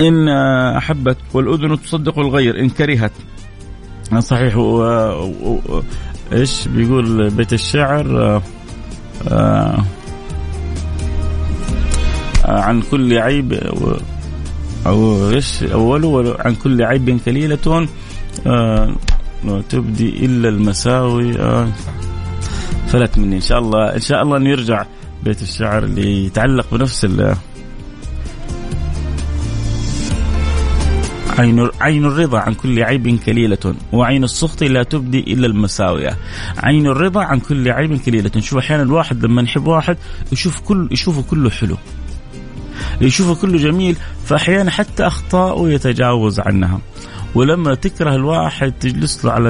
إن 0.00 0.28
أحبت 0.76 1.16
والأذن 1.34 1.82
تصدق 1.82 2.18
الغير 2.18 2.60
إن 2.60 2.68
كرهت 2.68 3.12
صحيح 4.18 4.56
و... 4.56 4.82
و... 4.82 5.82
إيش 6.32 6.68
بيقول 6.68 7.30
بيت 7.30 7.52
الشعر 7.52 8.22
آه... 8.22 8.42
آه... 9.28 9.84
عن 12.46 12.82
كل 12.82 13.18
عيب 13.18 13.52
أو 14.86 15.30
إيش 15.30 15.62
أوله 15.62 16.36
عن 16.38 16.54
كل 16.54 16.82
عيب 16.82 17.20
كليلة 17.24 17.88
آه 18.46 18.94
تبدي 19.68 20.26
إلا 20.26 20.48
المساوي 20.48 21.38
آه 21.38 21.68
فلت 22.88 23.18
مني. 23.18 23.36
إن 23.36 23.40
شاء 23.40 23.58
الله 23.58 23.94
إن 23.94 24.00
شاء 24.00 24.22
الله 24.22 24.36
أن 24.36 24.46
يرجع 24.46 24.86
بيت 25.24 25.42
الشعر 25.42 25.84
اللي 25.84 26.24
يتعلق 26.26 26.66
بنفس 26.74 27.04
عين 31.38 31.68
عين 31.80 32.04
الرضا 32.04 32.38
عن 32.38 32.54
كل 32.54 32.82
عيب 32.82 33.18
كليلة 33.18 33.74
وعين 33.92 34.24
السخط 34.24 34.62
لا 34.62 34.82
تبدي 34.82 35.32
إلا 35.32 35.46
المساوية 35.46 36.16
عين 36.58 36.86
الرضا 36.86 37.22
عن 37.24 37.40
كل 37.40 37.68
عيب 37.68 37.96
كليلة 37.96 38.30
شوف 38.38 38.58
أحيانا 38.58 38.82
الواحد 38.82 39.24
لما 39.24 39.42
يحب 39.42 39.66
واحد 39.66 39.96
يشوف 40.32 40.60
كل 40.60 40.88
يشوفه 40.92 41.22
كله 41.22 41.50
حلو. 41.50 41.76
يشوفه 43.00 43.34
كله 43.34 43.58
جميل 43.58 43.96
فأحيانا 44.24 44.70
حتى 44.70 45.06
أخطاءه 45.06 45.70
يتجاوز 45.70 46.40
عنها. 46.40 46.80
ولما 47.34 47.74
تكره 47.74 48.14
الواحد 48.14 48.72
تجلس 48.72 49.24
له 49.24 49.32
على 49.32 49.48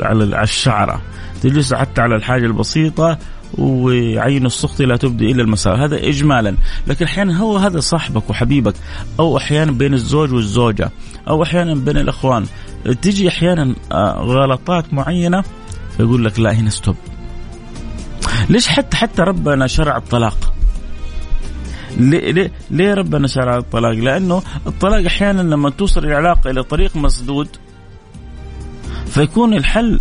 على 0.00 0.42
الشعرة 0.42 1.02
تجلس 1.42 1.74
حتى 1.74 2.00
على 2.00 2.16
الحاجة 2.16 2.46
البسيطة 2.46 3.18
وعين 3.58 4.46
السخط 4.46 4.82
لا 4.82 4.96
تبدي 4.96 5.30
إلا 5.30 5.42
المساء. 5.42 5.76
هذا 5.84 6.08
اجمالا. 6.08 6.56
لكن 6.86 7.04
أحيانا 7.04 7.38
هو 7.38 7.56
هذا 7.56 7.80
صاحبك 7.80 8.30
وحبيبك 8.30 8.74
أو 9.20 9.36
أحيانا 9.36 9.72
بين 9.72 9.94
الزوج 9.94 10.32
والزوجة 10.32 10.90
أو 11.28 11.42
أحيانا 11.42 11.74
بين 11.74 11.96
الإخوان. 11.96 12.46
تجي 13.02 13.28
أحيانا 13.28 13.74
آه، 13.92 14.12
غلطات 14.12 14.94
معينة 14.94 15.44
فيقول 15.96 16.24
لك 16.24 16.38
لا 16.38 16.52
هنا 16.52 16.70
ستوب 16.70 16.96
ليش 18.48 18.68
حتى 18.68 18.96
حتى 18.96 19.22
ربنا 19.22 19.66
شرع 19.66 19.96
الطلاق؟ 19.96 20.57
ليه, 21.98 22.32
ليه, 22.32 22.50
ليه 22.70 22.94
ربنا 22.94 23.26
شرع 23.26 23.56
الطلاق؟ 23.56 23.92
لأنه 23.92 24.42
الطلاق 24.66 25.04
أحيانا 25.04 25.42
لما 25.42 25.70
توصل 25.70 26.04
العلاقه 26.04 26.50
إلى 26.50 26.62
طريق 26.62 26.96
مسدود 26.96 27.48
فيكون 29.06 29.54
الحل 29.54 30.00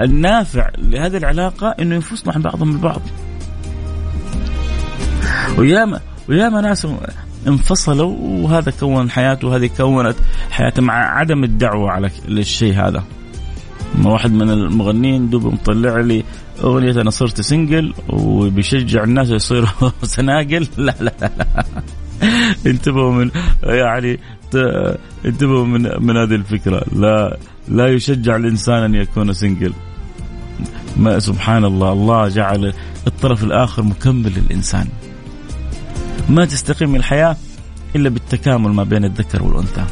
النافع 0.00 0.70
لهذه 0.78 1.16
العلاقة 1.16 1.74
إنه 1.80 1.94
ينفصلوا 1.94 2.34
عن 2.34 2.42
بعضهم 2.42 2.70
البعض. 2.70 3.00
وياما 5.58 6.00
وياما 6.28 6.60
ناس 6.60 6.86
انفصلوا 7.46 8.16
وهذا 8.20 8.72
كون 8.80 9.10
حياته 9.10 9.48
وهذه 9.48 9.70
كونت 9.76 10.16
حياته 10.50 10.82
مع 10.82 10.94
عدم 10.94 11.44
الدعوة 11.44 11.90
على 11.90 12.10
الشيء 12.28 12.74
هذا. 12.74 13.04
واحد 14.04 14.32
من 14.32 14.50
المغنيين 14.50 15.30
دوب 15.30 15.46
مطلع 15.46 16.00
لي 16.00 16.24
أغنية 16.64 17.00
أنا 17.00 17.10
صرت 17.10 17.40
single 17.40 17.94
وبيشجع 18.08 19.04
الناس 19.04 19.30
يصيروا 19.30 19.68
سناقل. 20.02 20.66
لا 20.76 20.94
لا 21.00 21.12
لا, 21.20 21.30
لا. 21.38 21.64
انتبهوا 22.66 23.12
من 23.12 23.30
يعني 23.62 24.18
انتبهوا 25.24 25.66
من 25.66 25.82
من 26.00 26.16
هذه 26.16 26.34
الفكرة. 26.34 26.84
لا 26.92 27.38
لا 27.68 27.86
يشجع 27.86 28.36
الإنسان 28.36 28.82
أن 28.82 28.94
يكون 28.94 29.32
single 29.32 29.72
ما 30.96 31.18
سبحان 31.18 31.64
الله 31.64 31.92
الله 31.92 32.28
جعل 32.28 32.72
الطرف 33.06 33.44
الآخر 33.44 33.82
مكمل 33.82 34.32
للإنسان. 34.36 34.88
ما 36.28 36.44
تستقيم 36.44 36.96
الحياة 36.96 37.36
إلا 37.96 38.08
بالتكامل 38.08 38.70
ما 38.70 38.84
بين 38.84 39.04
الذكر 39.04 39.42
والأنثى. 39.42 39.84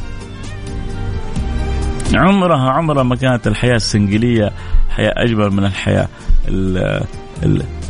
عمرها 2.15 2.69
عمرها 2.71 3.03
ما 3.03 3.15
كانت 3.15 3.47
الحياة 3.47 3.75
السنجلية 3.75 4.51
حياة 4.89 5.13
أجمل 5.17 5.49
من 5.49 5.65
الحياة 5.65 6.07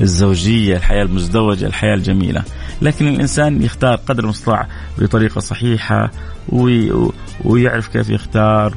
الزوجية 0.02 0.76
الحياة 0.78 1.04
المزدوجة 1.04 1.66
الحياة 1.66 1.94
الجميلة. 1.94 2.44
لكن 2.82 3.08
الإنسان 3.08 3.62
يختار 3.62 3.96
قدر 3.96 4.24
المستطاع 4.24 4.68
بطريقة 4.98 5.40
صحيحة 5.40 6.12
ويعرف 7.46 7.88
كيف 7.88 8.10
يختار 8.10 8.74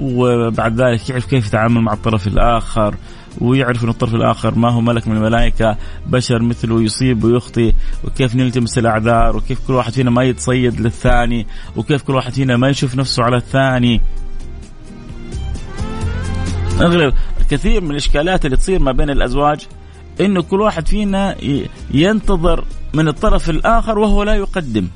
وبعد 0.00 0.80
ذلك 0.80 1.10
يعرف 1.10 1.26
كيف 1.26 1.46
يتعامل 1.46 1.80
مع 1.80 1.92
الطرف 1.92 2.26
الآخر 2.26 2.94
ويعرف 3.40 3.84
أن 3.84 3.88
الطرف 3.88 4.14
الآخر 4.14 4.54
ما 4.54 4.70
هو 4.70 4.80
ملك 4.80 5.08
من 5.08 5.16
الملائكة 5.16 5.76
بشر 6.06 6.42
مثله 6.42 6.82
يصيب 6.82 7.24
ويخطئ 7.24 7.72
وكيف 8.04 8.34
نلتمس 8.36 8.78
الأعذار 8.78 9.36
وكيف 9.36 9.66
كل 9.66 9.72
واحد 9.72 9.92
فينا 9.92 10.10
ما 10.10 10.22
يتصيد 10.24 10.80
للثاني 10.80 11.46
وكيف 11.76 12.02
كل 12.02 12.14
واحد 12.14 12.32
فينا 12.32 12.56
ما 12.56 12.68
يشوف 12.68 12.94
نفسه 12.94 13.22
على 13.22 13.36
الثاني. 13.36 14.00
أغلب 16.80 17.14
كثير 17.50 17.80
من 17.80 17.90
الإشكالات 17.90 18.44
اللي 18.44 18.56
تصير 18.56 18.78
ما 18.78 18.92
بين 18.92 19.10
الأزواج 19.10 19.66
إنه 20.20 20.42
كل 20.42 20.60
واحد 20.60 20.88
فينا 20.88 21.36
ينتظر 21.90 22.64
من 22.94 23.08
الطرف 23.08 23.50
الآخر 23.50 23.98
وهو 23.98 24.22
لا 24.22 24.34
يقدم 24.34 24.88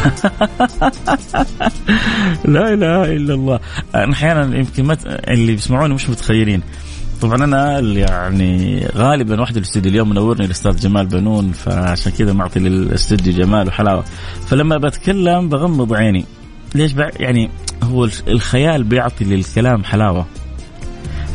لا 2.44 2.74
إله 2.74 3.04
إلا 3.04 3.34
الله 3.34 3.60
أحيانا 3.94 4.56
يمكن. 4.56 4.96
اللي 5.06 5.52
بيسمعوني 5.52 5.94
مش 5.94 6.10
متخيلين 6.10 6.62
طبعا 7.20 7.44
أنا 7.44 7.78
يعني 7.78 8.86
غالبا 8.96 9.40
واحد 9.40 9.56
الاستوديو 9.56 9.92
اليوم 9.92 10.08
منورني 10.08 10.46
الأستاذ 10.46 10.76
جمال 10.76 11.06
بنون 11.06 11.52
فعشان 11.52 12.12
كذا 12.12 12.32
معطي 12.32 12.60
للاستوديو 12.60 13.32
جمال 13.32 13.68
وحلاوة. 13.68 14.04
فلما 14.46 14.78
بتكلم 14.78 15.48
بغمض 15.48 15.92
عيني. 15.94 16.24
ليش 16.74 16.94
يعني 17.20 17.50
هو 17.82 18.08
الخيال 18.28 18.84
بيعطي 18.84 19.24
للكلام 19.24 19.84
حلاوة. 19.84 20.26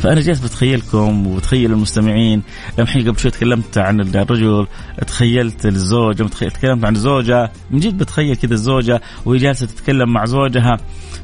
فأنا 0.00 0.20
جيت 0.20 0.44
بتخيلكم 0.44 1.26
وبتخيل 1.26 1.72
المستمعين. 1.72 2.42
الحين 2.78 3.08
قبل 3.08 3.18
شوي 3.18 3.30
تكلمت 3.30 3.78
عن 3.78 4.00
الرجل 4.00 4.66
تخيلت 5.06 5.66
الزوجة 5.66 6.24
تكلمت 6.24 6.84
عن 6.84 6.94
زوجة. 6.94 7.52
من 7.70 7.78
جد 7.78 7.98
بتخيل 7.98 8.36
كذا 8.36 8.54
الزوجة 8.54 9.00
وهي 9.24 9.38
جالسة 9.38 9.66
تتكلم 9.66 10.12
مع 10.12 10.24
زوجها. 10.24 10.76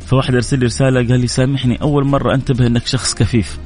فواحد 0.06 0.34
ارسل 0.34 0.58
لي 0.58 0.66
رسالة 0.66 1.08
قال 1.08 1.20
لي 1.20 1.26
سامحني 1.26 1.82
أول 1.82 2.04
مرة 2.04 2.34
أنتبه 2.34 2.66
إنك 2.66 2.86
شخص 2.86 3.14
كفيف. 3.14 3.58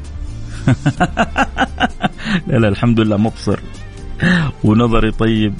لا 2.46 2.56
لا 2.58 2.68
الحمد 2.68 3.00
لله 3.00 3.16
مبصر 3.16 3.61
ونظري 4.64 5.11
طيب 5.11 5.54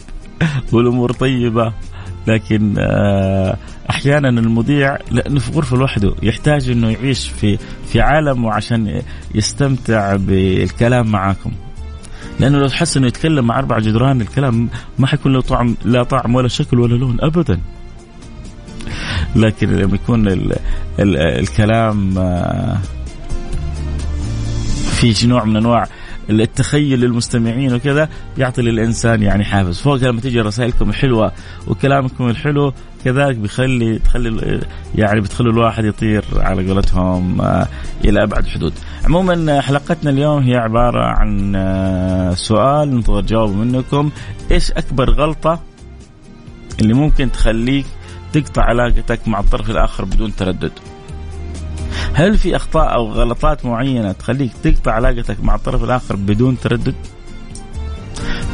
والامور 0.73 1.13
طيبه 1.13 1.73
لكن 2.27 2.75
آه، 2.79 3.57
أحيانا 3.91 4.29
المذيع 4.29 4.99
لأنه 5.11 5.41
في 5.41 5.53
غرفة 5.53 5.77
لوحده 5.77 6.15
يحتاج 6.23 6.71
إنه 6.71 6.91
يعيش 6.91 7.29
في 7.29 7.59
في 7.87 8.01
عالم 8.01 8.45
وعشان 8.45 9.03
يستمتع 9.35 10.17
بالكلام 10.17 11.11
معاكم. 11.11 11.51
لأنه 12.41 12.59
لو 12.59 12.67
تحس 12.67 12.97
إنه 12.97 13.07
يتكلم 13.07 13.47
مع 13.47 13.59
أربع 13.59 13.79
جدران 13.79 14.21
الكلام 14.21 14.69
ما 14.99 15.07
حيكون 15.07 15.33
له 15.33 15.41
طعم 15.41 15.77
لا 15.85 16.03
طعم 16.03 16.35
ولا 16.35 16.49
شكل 16.49 16.81
ولا 16.81 16.95
لون 16.95 17.17
ابدا. 17.21 17.61
لكن 19.37 19.69
لما 19.71 19.95
يكون 19.95 20.29
ال 20.29 20.53
ال 20.99 21.17
الكلام 21.17 22.19
آه، 22.19 22.79
في 24.97 25.27
نوع 25.27 25.45
من 25.45 25.57
أنواع 25.57 25.87
التخيل 26.31 27.01
للمستمعين 27.01 27.75
وكذا 27.75 28.09
يعطي 28.39 28.63
للإنسان 28.63 29.23
يعني 29.23 29.45
حافز 29.45 29.81
فوق 29.81 29.97
لما 29.97 30.21
تيجي 30.21 30.41
رسائلكم 30.41 30.91
الحلوه 30.91 31.33
وكلامكم 31.67 32.29
الحلو 32.29 32.73
كذلك 33.05 33.37
بيخلي 33.37 33.99
تخلي 33.99 34.61
يعني 34.95 35.21
بتخلي 35.21 35.51
الواحد 35.51 35.85
يطير 35.85 36.25
على 36.37 36.69
قولتهم 36.69 37.41
آه، 37.41 37.69
إلى 38.05 38.23
أبعد 38.23 38.47
حدود. 38.47 38.73
عموما 39.05 39.61
حلقتنا 39.61 40.11
اليوم 40.11 40.43
هي 40.43 40.57
عبارة 40.57 41.05
عن 41.05 41.53
آه، 41.57 42.35
سؤال 42.35 42.95
ننتظر 42.95 43.21
جواب 43.21 43.51
منكم 43.51 44.11
إيش 44.51 44.71
أكبر 44.71 45.11
غلطة 45.11 45.61
اللي 46.81 46.95
ممكن 46.95 47.33
تخليك 47.33 47.87
تقطع 48.33 48.63
علاقتك 48.63 49.29
مع 49.29 49.41
الطرف 49.41 49.71
الآخر 49.71 50.05
بدون 50.05 50.37
تردد؟ 50.37 50.73
هل 52.15 52.39
في 52.39 52.57
أخطاء 52.57 52.95
أو 52.95 53.13
غلطات 53.13 53.67
معينة 53.67 54.13
تخليك 54.13 54.53
تقطع 54.63 54.93
علاقتك 54.93 55.45
مع 55.45 55.55
الطرف 55.55 55.85
الآخر 55.85 56.17
بدون 56.17 56.59
تردد؟ 56.59 56.95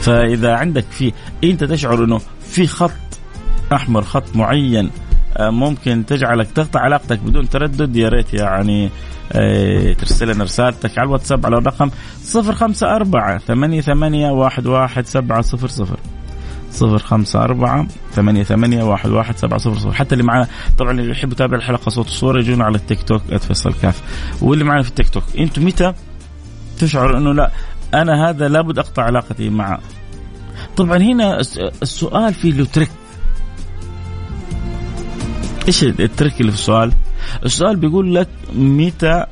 فإذا 0.00 0.54
عندك 0.54 0.84
في 0.90 1.12
أنت 1.44 1.64
تشعر 1.64 2.04
إنه 2.04 2.20
في 2.40 2.66
خط 2.66 2.90
أحمر 3.72 4.02
خط 4.02 4.36
معين 4.36 4.90
آه، 5.36 5.50
ممكن 5.50 6.06
تجعلك 6.06 6.50
تقطع 6.50 6.80
علاقتك 6.80 7.18
بدون 7.18 7.48
تردد 7.48 7.96
يا 7.96 8.08
ريت 8.08 8.34
يعني 8.34 8.90
آه، 9.32 9.92
ترسل 9.92 10.34
لنا 10.34 10.44
رسالتك 10.44 10.98
على 10.98 11.06
الواتساب 11.06 11.46
على 11.46 11.56
الرقم 11.56 11.90
054 12.34 13.38
88 13.38 14.24
11700 14.24 16.11
صفر 16.72 16.98
خمسة 16.98 17.42
أربعة 17.42 17.86
ثمانية 18.12 18.42
ثمانية 18.42 18.82
واحد 18.82 19.10
واحد 19.10 19.36
سبعة 19.36 19.58
صفر 19.58 19.78
صفر 19.78 19.92
حتى 19.92 20.12
اللي 20.12 20.24
معنا 20.24 20.48
طبعا 20.78 20.90
اللي 20.90 21.10
يحب 21.10 21.32
يتابع 21.32 21.56
الحلقة 21.56 21.88
صوت 21.88 22.06
الصورة 22.06 22.38
يجونا 22.40 22.64
على 22.64 22.76
التيك 22.76 23.02
توك 23.02 23.22
@فيصل 23.22 23.74
كاف 23.82 24.02
واللي 24.42 24.64
معنا 24.64 24.82
في 24.82 24.88
التيك 24.88 25.08
توك 25.08 25.24
أنتم 25.38 25.64
متى 25.64 25.92
تشعر 26.78 27.16
أنه 27.18 27.32
لا 27.34 27.50
أنا 27.94 28.28
هذا 28.28 28.48
لابد 28.48 28.78
أقطع 28.78 29.02
علاقتي 29.02 29.50
معه 29.50 29.80
طبعا 30.76 30.98
هنا 30.98 31.40
السؤال 31.82 32.34
فيه 32.34 32.52
له 32.52 32.64
ترك 32.64 32.90
إيش 35.68 35.84
الترك 35.84 36.40
اللي 36.40 36.52
في 36.52 36.58
السؤال؟ 36.58 36.92
السؤال 37.44 37.76
بيقول 37.76 38.14
لك 38.14 38.28
متى 38.54 39.24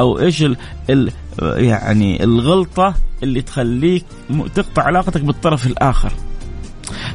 أو 0.00 0.18
إيش 0.18 0.44
ال 0.90 1.12
يعني 1.42 2.24
الغلطة 2.24 2.94
اللي 3.22 3.42
تخليك 3.42 4.04
تقطع 4.54 4.82
علاقتك 4.82 5.20
بالطرف 5.20 5.66
الآخر. 5.66 6.12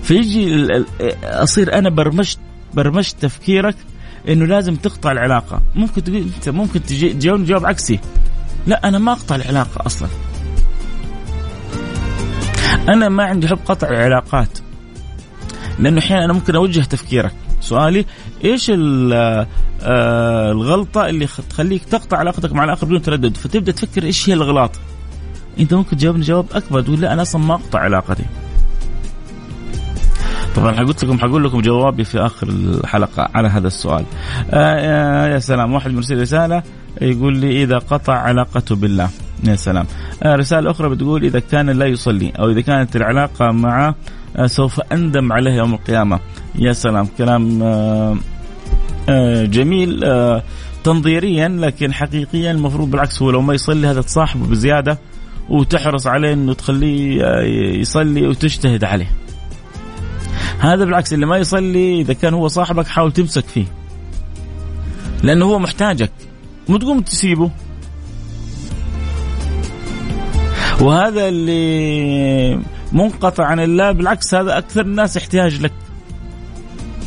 فيجي 0.10 0.67
أصير 1.24 1.74
أنا 1.74 1.89
برمجت 1.89 2.39
برمجت 2.74 3.15
تفكيرك 3.22 3.76
إنه 4.30 4.45
لازم 4.45 4.76
تقطع 4.76 5.12
العلاقة. 5.12 5.62
ممكن 5.76 6.04
تقول 6.04 6.17
أنت 6.17 6.50
ممكن 6.50 6.84
تجاوبني 6.84 7.45
جواب 7.45 7.65
عكسي. 7.65 8.00
لا 8.67 8.88
أنا 8.88 8.98
ما 8.98 9.12
أقطع 9.12 9.36
العلاقة 9.36 9.86
أصلا. 9.86 10.08
أنا 12.89 13.10
ما 13.10 13.24
عندي 13.24 13.48
حب 13.48 13.60
قطع 13.65 13.89
العلاقات. 13.89 14.60
لأنه 15.80 16.00
أحيانا 16.00 16.26
أنا 16.26 16.34
ممكن 16.34 16.56
أوجه 16.56 16.82
تفكيرك. 16.82 17.34
سؤالي 17.62 18.06
إيش 18.43 18.72
آه، 18.74 19.48
الغلطة 20.52 21.06
اللي 21.06 21.28
تخليك 21.50 21.86
تقطع 21.86 22.17
علاقتك 22.17 22.54
مع 22.54 22.63
الآخر 22.63 22.86
بدون 22.86 23.02
تردد؟ 23.02 23.38
فتبدأ 23.38 23.72
تفكر 23.72 24.04
إيش 24.04 24.30
هي 24.30 24.34
الاغلاط 24.34 24.72
أنت 25.60 25.74
ممكن 25.74 25.98
تجاوبني 25.98 26.24
جواب 26.24 26.45
أكبر 26.52 26.82
تقول 26.82 27.02
لا 27.02 27.13
أنا 27.13 27.22
أصلا 27.22 27.41
ما 27.41 27.54
أقطع 27.54 27.80
علاقتي. 27.80 28.26
طبعا 30.55 30.71
قلت 30.71 31.03
لكم 31.05 31.19
حقول 31.19 31.43
لكم 31.43 31.62
جوابي 31.62 32.03
في 32.03 32.19
آخر 32.19 32.47
الحلقة 32.49 33.29
على 33.35 33.47
هذا 33.47 33.67
السؤال. 33.67 34.05
آه, 34.51 34.55
آه، 34.55 35.27
يا 35.27 35.39
سلام. 35.39 35.73
واحد 35.73 35.91
مرسل 35.91 36.21
رسالة 36.21 36.63
يقول 37.01 37.38
لي 37.38 37.63
إذا 37.63 37.77
قطع 37.77 38.13
علاقته 38.13 38.75
بالله. 38.75 39.09
يا 39.43 39.55
سلام. 39.55 39.85
آه 40.23 40.35
رسالة 40.35 40.71
أخرى 40.71 40.89
بتقول 40.89 41.23
إذا 41.23 41.39
كان 41.39 41.69
لا 41.69 41.85
يصلي 41.85 42.31
أو 42.39 42.49
إذا 42.49 42.62
كانت 42.62 42.95
العلاقة 42.95 43.51
معه 43.51 43.95
آه 44.38 44.45
سوف 44.45 44.81
أندم 44.91 45.33
عليه 45.33 45.51
يوم 45.51 45.73
القيامة. 45.73 46.19
يا 46.55 46.73
سلام. 46.73 47.07
كلام 47.17 47.63
آه 47.63 48.17
آه 49.09 49.45
جميل 49.45 50.03
آه 50.03 50.43
تنظيريا 50.83 51.47
لكن 51.47 51.93
حقيقيا 51.93 52.51
المفروض 52.51 52.91
بالعكس 52.91 53.21
هو 53.21 53.31
لو 53.31 53.41
ما 53.41 53.53
يصلي 53.53 53.88
هذا 53.88 54.01
تصاحبه 54.01 54.47
بزيادة 54.47 54.99
وتحرص 55.49 56.07
عليه 56.07 56.33
إنه 56.33 56.53
تخليه 56.53 57.21
يصلي 57.79 58.27
وتجتهد 58.27 58.83
عليه. 58.83 59.12
هذا 60.60 60.86
بالعكس 60.86 61.13
اللي 61.13 61.26
ما 61.26 61.38
يصلي 61.38 62.02
إذا 62.02 62.13
كان 62.13 62.34
هو 62.34 62.48
صاحبك 62.48 62.88
حاول 62.88 63.12
تمسك 63.12 63.45
فيه. 63.45 63.65
لأنه 65.24 65.45
هو 65.45 65.60
محتاجك. 65.60 66.12
مو 66.69 66.78
تقوم 66.78 67.00
تسيبه. 67.00 67.52
وهذا 70.82 71.28
اللي 71.28 72.60
منقطع 72.91 73.45
عن 73.45 73.60
الله 73.60 73.91
بالعكس 73.91 74.34
هذا 74.36 74.58
أكثر 74.58 74.82
الناس 74.82 75.17
احتياج 75.17 75.62
لك. 75.62 75.72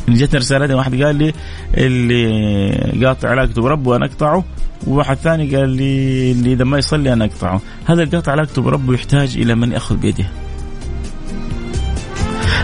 جتني 0.09 0.39
رسالة 0.39 0.75
واحد 0.75 1.03
قال 1.03 1.15
لي 1.15 1.33
اللي 1.73 3.05
قاطع 3.05 3.29
علاقته 3.29 3.61
بربه 3.61 3.95
أنا 3.95 4.05
أقطعه 4.05 4.43
وواحد 4.87 5.17
ثاني 5.17 5.55
قال 5.55 5.69
لي 5.69 6.31
اللي 6.31 6.53
إذا 6.53 6.63
ما 6.63 6.77
يصلي 6.77 7.13
أنا 7.13 7.25
أقطعه. 7.25 7.61
هذا 7.85 8.03
اللي 8.03 8.17
قاطع 8.17 8.31
علاقته 8.31 8.61
بربه 8.61 8.93
يحتاج 8.93 9.37
إلى 9.37 9.55
من 9.55 9.71
يأخذ 9.71 9.97
بيده. 9.97 10.25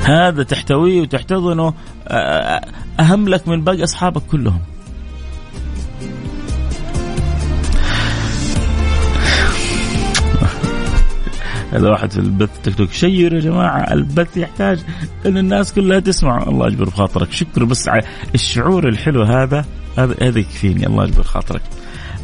هذا 0.05 0.43
تحتويه 0.43 1.01
وتحتضنه 1.01 1.73
أهم 2.99 3.29
لك 3.29 3.47
من 3.47 3.63
باقي 3.63 3.83
أصحابك 3.83 4.21
كلهم. 4.31 4.62
هذا 11.71 11.89
واحد 11.89 12.12
في 12.12 12.17
البث 12.17 12.49
تيك 12.63 12.75
توك. 12.75 12.91
شيروا 12.91 13.39
يا 13.39 13.43
جماعة 13.43 13.93
البث 13.93 14.38
يحتاج 14.38 14.79
إن 15.25 15.38
الناس 15.38 15.73
كلها 15.73 15.99
تسمع. 15.99 16.43
الله 16.43 16.67
يجبر 16.67 16.85
بخاطرك. 16.85 17.31
شكر 17.31 17.63
بس 17.63 17.88
على 17.88 18.01
الشعور 18.35 18.88
الحلو 18.88 19.23
هذا 19.23 19.65
هذا 19.97 20.39
يكفيني. 20.39 20.88
الله 20.88 21.03
يجبر 21.03 21.23
خاطرك 21.23 21.62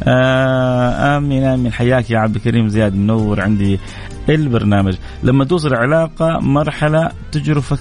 آمين 0.02 1.44
آمين. 1.44 1.72
حياك 1.72 2.10
يا 2.10 2.18
عبد 2.18 2.34
الكريم 2.34 2.68
زياد 2.68 2.94
منور. 2.94 3.40
عندي 3.40 3.80
البرنامج. 4.28 4.96
لما 5.22 5.44
توصل 5.44 5.74
علاقة 5.74 6.38
مرحلة 6.40 7.10
تجرفك 7.32 7.78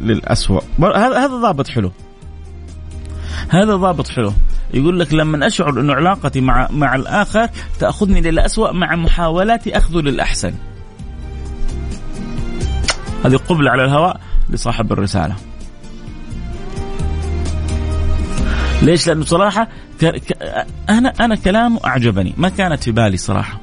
للأسوأ. 0.00 0.60
هذا 0.96 1.26
ضابط 1.26 1.68
حلو. 1.68 1.92
هذا 3.48 3.76
ضابط 3.76 4.08
حلو. 4.08 4.32
يقول 4.74 5.00
لك 5.00 5.14
لما 5.14 5.46
أشعر 5.46 5.80
إنه 5.80 5.94
علاقتي 5.94 6.40
مع 6.40 6.68
مع 6.70 6.94
الآخر 6.94 7.48
تأخذني 7.78 8.20
للاسوء 8.20 8.72
مع 8.72 8.96
محاولاتي 8.96 9.76
اخذه 9.76 9.96
للأحسن. 9.96 10.54
هذه 13.24 13.36
قبلة 13.36 13.70
على 13.70 13.84
الهواء 13.84 14.20
لصاحب 14.50 14.92
الرسالة. 14.92 15.36
ليش؟ 18.82 19.08
لأنه. 19.08 19.24
ك... 20.00 20.04
أنا 20.88 21.12
أنا 21.20 21.36
كلامه 21.36 21.80
أعجبني، 21.84 22.34
ما 22.36 22.48
كانت 22.48 22.82
في 22.82 22.92
بالي 22.92 23.16
صراحة. 23.16 23.60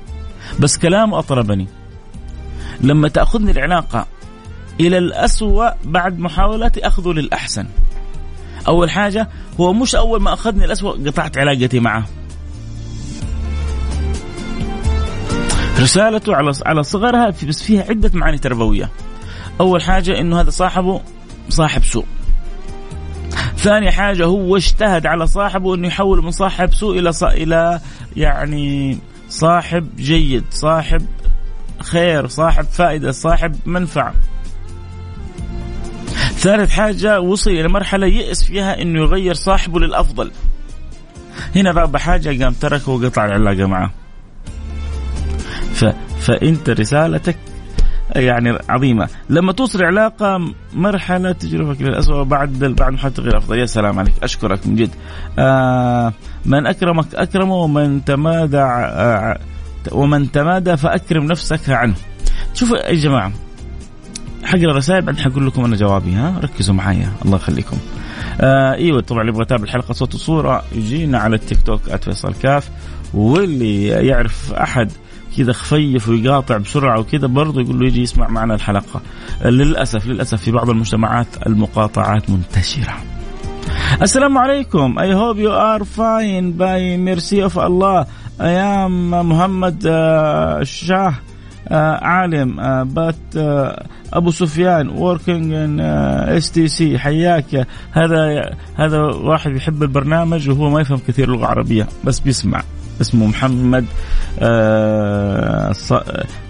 بس 0.60 0.78
كلامه 0.78 1.20
أطربني. 1.20 1.68
لما 2.82 3.08
تأخذني 3.08 3.52
العلاقة 3.52 4.08
إلى 4.80 4.98
الاسوء 4.98 5.72
بعد 5.84 6.20
محاولاتي 6.20 6.88
أخذه 6.88 7.10
للأحسن. 7.10 7.68
أول 8.68 8.92
حاجة 8.92 9.30
هو 9.60 9.74
مش 9.74 9.96
أول 9.96 10.22
ما 10.22 10.34
أخذني 10.34 10.66
الاسوء 10.66 11.08
قطعت 11.08 11.38
علاقتي 11.38 11.80
معه 11.80 12.06
رسالته 15.80 16.36
على 16.36 16.52
على 16.66 16.84
صغرها 16.84 17.34
بس 17.48 17.64
فيها 17.64 17.84
عدة 17.90 18.12
معاني 18.14 18.38
تربوية 18.38 18.90
أول 19.60 19.82
حاجة 19.82 20.20
إنه 20.20 20.42
هذا 20.42 20.50
صاحبه 20.50 21.02
صاحب 21.50 21.84
سوء 21.84 22.06
ثاني 23.66 23.92
حاجة 23.92 24.26
هو 24.26 24.58
اجتهد 24.58 25.06
على 25.06 25.28
صاحبه 25.28 25.76
إنه 25.76 25.88
يحول 25.88 26.24
من 26.24 26.32
صاحب 26.32 26.74
سوء 26.74 27.00
إلى 27.00 27.12
صا... 27.12 27.28
إلى 27.28 27.80
يعني 28.16 28.98
صاحب 29.30 29.96
جيد، 29.96 30.44
صاحب 30.50 31.02
خير، 31.80 32.28
صاحب 32.28 32.66
فائدة، 32.66 33.12
صاحب 33.12 33.56
منفعة. 33.66 34.14
ثالث 36.38 36.72
حاجة 36.72 37.22
وصل 37.22 37.50
إلى 37.50 37.68
مرحلة 37.68 38.08
يئس 38.08 38.44
فيها 38.44 38.82
أنه 38.82 39.00
يغير 39.00 39.34
صاحبه 39.34 39.80
للأفضل 39.80 40.32
هنا 41.56 41.72
رابع 41.72 42.00
حاجة 42.00 42.44
قام 42.44 42.54
تركه 42.54 42.92
وقطع 42.92 43.26
العلاقة 43.26 43.68
معه 43.68 43.92
ف... 45.74 45.86
فأنت 46.20 46.70
رسالتك 46.70 47.38
يعني 48.16 48.58
عظيمة. 48.70 49.10
لما 49.30 49.52
توصل 49.52 49.84
علاقة 49.84 50.54
مرحلة 50.74 51.32
تجربك 51.32 51.82
للأسوأ 51.82 52.24
بعد 52.24 52.60
بعد 52.60 52.94
ما 52.94 53.10
تغير 53.10 53.38
أفضل. 53.38 53.60
يا 53.60 53.66
سلام 53.66 54.00
عليك. 54.00 54.14
أشكرك 54.24 54.68
من 54.68 54.76
جد. 54.76 54.90
آه 55.40 56.14
من 56.46 56.68
أكرمك 56.68 57.16
أكرمه 57.16 57.56
ومن 57.56 58.06
تمادى 58.06 58.62
آه 58.62 59.40
ومن 59.92 60.32
تمادى 60.32 60.78
فأكرم 60.78 61.24
نفسك 61.24 61.70
عنه. 61.70 61.96
شوفوا 62.54 62.78
يا 62.78 62.94
جماعة 62.94 63.32
حقرا 64.44 64.74
رسائل 64.74 65.02
بعدين 65.02 65.24
حقول 65.24 65.48
لكم 65.48 65.66
أنا 65.66 65.76
جوابي 65.76 66.14
ها؟ 66.14 66.40
ركزوا 66.44 66.76
معايا. 66.76 67.12
الله 67.26 67.36
يخليكم. 67.36 67.78
آه 68.42 68.74
إيوه 68.74 69.02
طبعا 69.02 69.22
اللي 69.22 69.32
يبغى 69.32 69.44
يتابع 69.44 69.64
الحلقة 69.64 69.94
صوت 69.94 70.16
وصورة 70.16 70.64
يجينا 70.76 71.18
على 71.18 71.36
التيك 71.36 71.62
توك 71.62 71.82
@فيصل 71.82 72.34
كاف 72.34 72.70
واللي 73.14 73.88
يعرف 73.88 74.54
أحد 74.54 74.92
كذا 75.38 75.54
خفيف 75.54 76.10
ويقاطع 76.10 76.58
بسرعة 76.58 77.00
وكذا 77.00 77.28
برضه 77.28 77.62
يقول 77.62 77.80
له 77.80 77.88
يجي 77.88 78.02
يسمع 78.02 78.28
معنا 78.28 78.56
الحلقة. 78.56 79.02
للأسف 79.46 80.08
للأسف 80.08 80.42
في 80.42 80.52
بعض 80.52 80.70
المجتمعات 80.70 81.28
المقاطعات 81.48 82.30
منتشرة. 82.30 82.94
السلام 84.02 84.38
عليكم. 84.38 84.96
I 85.00 85.12
hope 85.14 85.38
you 85.38 85.52
are 85.52 85.86
fine 85.86 86.52
by 86.58 86.98
mercy 86.98 87.42
of 87.42 87.58
Allah. 87.58 88.06
I 88.40 88.52
am 88.52 88.92
محمد 89.12 89.84
شاه 90.64 91.14
عالم 92.02 92.56
but 92.94 93.38
ابو 94.14 94.32
سفيان 94.32 94.90
working 94.90 95.54
in 95.54 95.80
STC 95.80 97.00
حياك. 97.00 97.68
هذا 97.92 98.50
هذا 98.76 99.02
واحد 99.02 99.56
يحب 99.56 99.84
البرنامج 99.84 100.50
وهو 100.50 100.70
ما 100.70 100.82
يفهم 100.82 101.00
كثير 101.08 101.30
لغة 101.30 101.46
عربية 101.46 101.88
بس 102.04 102.20
بيسمع. 102.20 102.64
اسمه 103.02 103.28
محمد 103.28 103.86
آه 104.40 105.74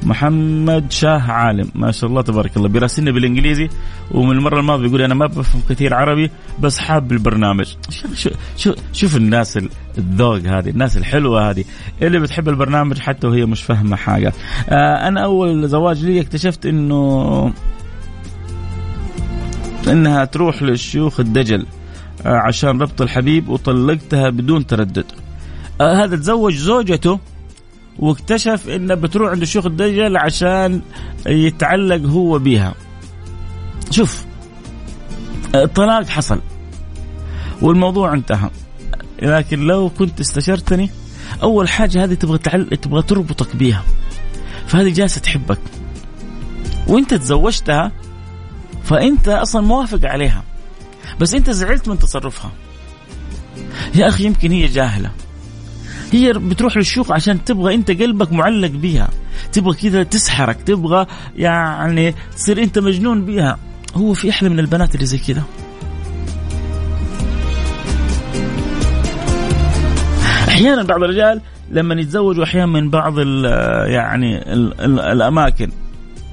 محمد 0.03 0.91
شاه 0.91 1.31
عالم. 1.31 1.69
ما 1.75 1.91
شاء 1.91 2.09
الله 2.09 2.21
تبارك 2.21 2.57
الله. 2.57 2.69
بيراسلنا 2.69 3.11
بالإنجليزي 3.11 3.69
ومن 4.11 4.31
المرة 4.31 4.59
الماضية 4.59 4.83
بيقول 4.83 5.01
أنا 5.01 5.13
ما 5.13 5.25
بفهم 5.25 5.61
كثير 5.69 5.93
عربي 5.93 6.31
بس 6.59 6.79
حاب 6.79 7.11
البرنامج. 7.11 7.75
شوف 8.57 8.75
شوف 8.93 9.15
الناس 9.15 9.59
الذوق 9.97 10.37
هذه 10.37 10.69
الناس 10.69 10.97
الحلوة 10.97 11.49
هذه. 11.49 11.63
اللي 12.01 12.19
بتحب 12.19 12.49
البرنامج 12.49 12.99
حتى 12.99 13.27
وهي 13.27 13.45
مش 13.45 13.63
فاهمة 13.63 13.95
حاجة. 13.95 14.33
آه 14.69 15.07
أنا 15.07 15.23
أول 15.23 15.67
زواج 15.67 16.05
لي 16.05 16.21
اكتشفت 16.21 16.65
إنه 16.65 17.53
إنها 19.87 20.25
تروح 20.25 20.63
للشيوخ 20.63 21.19
الدجل 21.19 21.65
آه 22.25 22.37
عشان 22.37 22.81
ربط 22.81 23.01
الحبيب 23.01 23.49
وطلقتها 23.49 24.29
بدون 24.29 24.67
تردد. 24.67 25.05
هذا 25.81 26.15
تزوج 26.15 26.55
زوجته 26.55 27.19
واكتشف 27.99 28.69
انه 28.69 28.95
بتروح 28.95 29.31
عند 29.31 29.41
الشيوخ 29.41 29.65
الدجل 29.65 30.17
عشان 30.17 30.81
يتعلق 31.25 32.09
هو 32.09 32.39
بها 32.39 32.73
شوف 33.91 34.25
الطلاق 35.55 36.07
حصل 36.07 36.41
والموضوع 37.61 38.13
انتهى. 38.13 38.49
لكن 39.21 39.59
لو 39.59 39.89
كنت 39.89 40.19
استشرتني 40.19 40.89
أول 41.43 41.69
حاجة 41.69 42.03
هذه 42.03 42.13
تبغى 42.13 42.37
تعل... 42.37 42.65
تبغى 42.65 43.01
تربطك 43.01 43.55
بيها. 43.55 43.83
فهذه 44.67 44.93
جالسة 44.93 45.21
تحبك. 45.21 45.59
وإنت 46.87 47.13
تزوجتها 47.13 47.91
فإنت 48.83 49.27
أصلا 49.27 49.61
موافق 49.61 49.99
عليها. 50.03 50.43
بس 51.19 51.33
إنت 51.33 51.49
زعلت 51.49 51.87
من 51.87 51.99
تصرفها. 51.99 52.51
يا 53.95 54.07
أخي 54.07 54.25
يمكن 54.25 54.51
هي 54.51 54.65
جاهلة. 54.65 55.11
هي 56.11 56.33
بتروح 56.33 56.77
للشيوخ 56.77 57.11
عشان 57.11 57.43
تبغى 57.43 57.75
انت 57.75 57.91
قلبك 57.91 58.33
معلق 58.33 58.71
بيها. 58.71 59.09
تبغى 59.51 59.77
كذا 59.77 60.03
تسحرك 60.03 60.61
تبغى 60.61 61.05
يعني 61.35 62.15
تصير 62.35 62.63
انت 62.63 62.79
مجنون 62.79 63.25
بيها. 63.25 63.57
هو 63.95 64.13
في 64.13 64.29
أحلى 64.29 64.49
من 64.49 64.59
البنات 64.59 64.95
اللي 64.95 65.05
زي 65.05 65.17
كذا. 65.17 65.43
أحيانا 70.47 70.83
بعض 70.83 71.03
الرجال 71.03 71.41
لما 71.71 72.01
يتزوجوا 72.01 72.43
أحيانا 72.43 72.65
من 72.65 72.89
بعض 72.89 73.19
ال 73.19 73.45
يعني 73.91 74.53
ال 74.53 74.81
ال 74.81 74.99
الأماكن. 74.99 75.71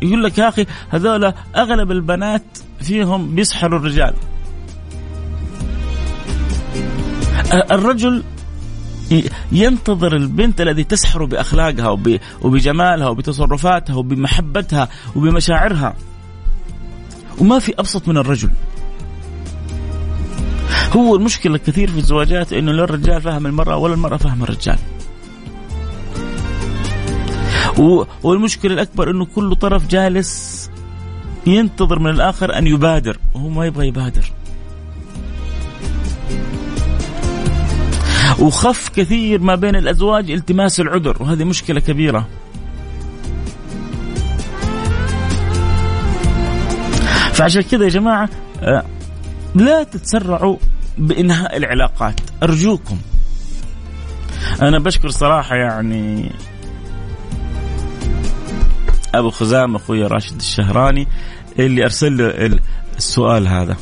يقول 0.03 0.25
لك 0.25 0.39
يا 0.39 0.49
أخي 0.49 0.67
هذول 0.91 1.33
أغلب 1.57 1.91
البنات 1.91 2.43
فيهم 2.81 3.35
بيسحروا 3.35 3.79
الرجال. 3.79 4.15
الرجل 7.53 8.23
ينتظر 9.53 10.17
البنت 10.17 10.61
الذي 10.61 10.85
تسحر 10.85 11.25
بأخلاقها 11.25 11.99
وبجمالها 12.43 13.09
وبتصرفاتها 13.09 13.97
وبمحبتها 13.97 14.89
وبمشاعرها. 15.17 15.95
وما 17.39 17.59
في 17.59 17.75
أبسط 17.79 18.09
من 18.09 18.17
الرجل. 18.17 18.51
هو 20.97 21.17
المشكلة 21.17 21.55
الكثير 21.55 21.91
في 21.91 21.99
الزواجات 21.99 22.53
إنه 22.53 22.73
لا 22.73 22.85
الرجال 22.85 23.21
فهم 23.23 23.47
المرأة 23.47 23.77
ولا 23.77 23.95
المرأة 23.95 24.17
فهم 24.17 24.43
الرجال. 24.43 24.79
والمشكلة 28.23 28.75
الأكبر 28.75 29.11
إنه 29.11 29.25
كل 29.25 29.57
طرف 29.57 29.87
جالس 29.87 30.71
ينتظر 31.47 31.99
من 31.99 32.11
الآخر 32.11 32.59
أن 32.59 32.67
يبادر. 32.67 33.19
وهو 33.35 33.49
ما 33.49 33.67
يبغى 33.67 33.87
يبادر. 33.87 34.33
وخف 38.39 38.89
كثير 38.89 39.41
ما 39.41 39.55
بين 39.55 39.77
الأزواج 39.77 40.31
التماس 40.31 40.81
العذر. 40.81 41.17
وهذه 41.21 41.45
مشكلة 41.45 41.81
كبيرة. 41.81 42.29
فعشان 47.33 47.63
كذا 47.63 47.85
يا 47.85 47.89
جماعة 47.89 48.29
لا 49.55 49.83
تتسرعوا 49.83 50.57
بإنهاء 50.99 51.57
العلاقات. 51.57 52.21
أرجوكم. 52.43 52.99
أنا 54.63 54.79
بشكر 54.79 55.11
صراحة 55.11 55.57
يعني 55.57 56.33
أبو 59.15 59.31
خزام 59.31 59.77
أخوي 59.77 60.03
راشد 60.03 60.37
الشهراني 60.37 61.09
اللي 61.59 61.85
أرسل 61.85 62.17
له 62.17 62.59
السؤال 62.97 63.49
هذا. 63.49 63.77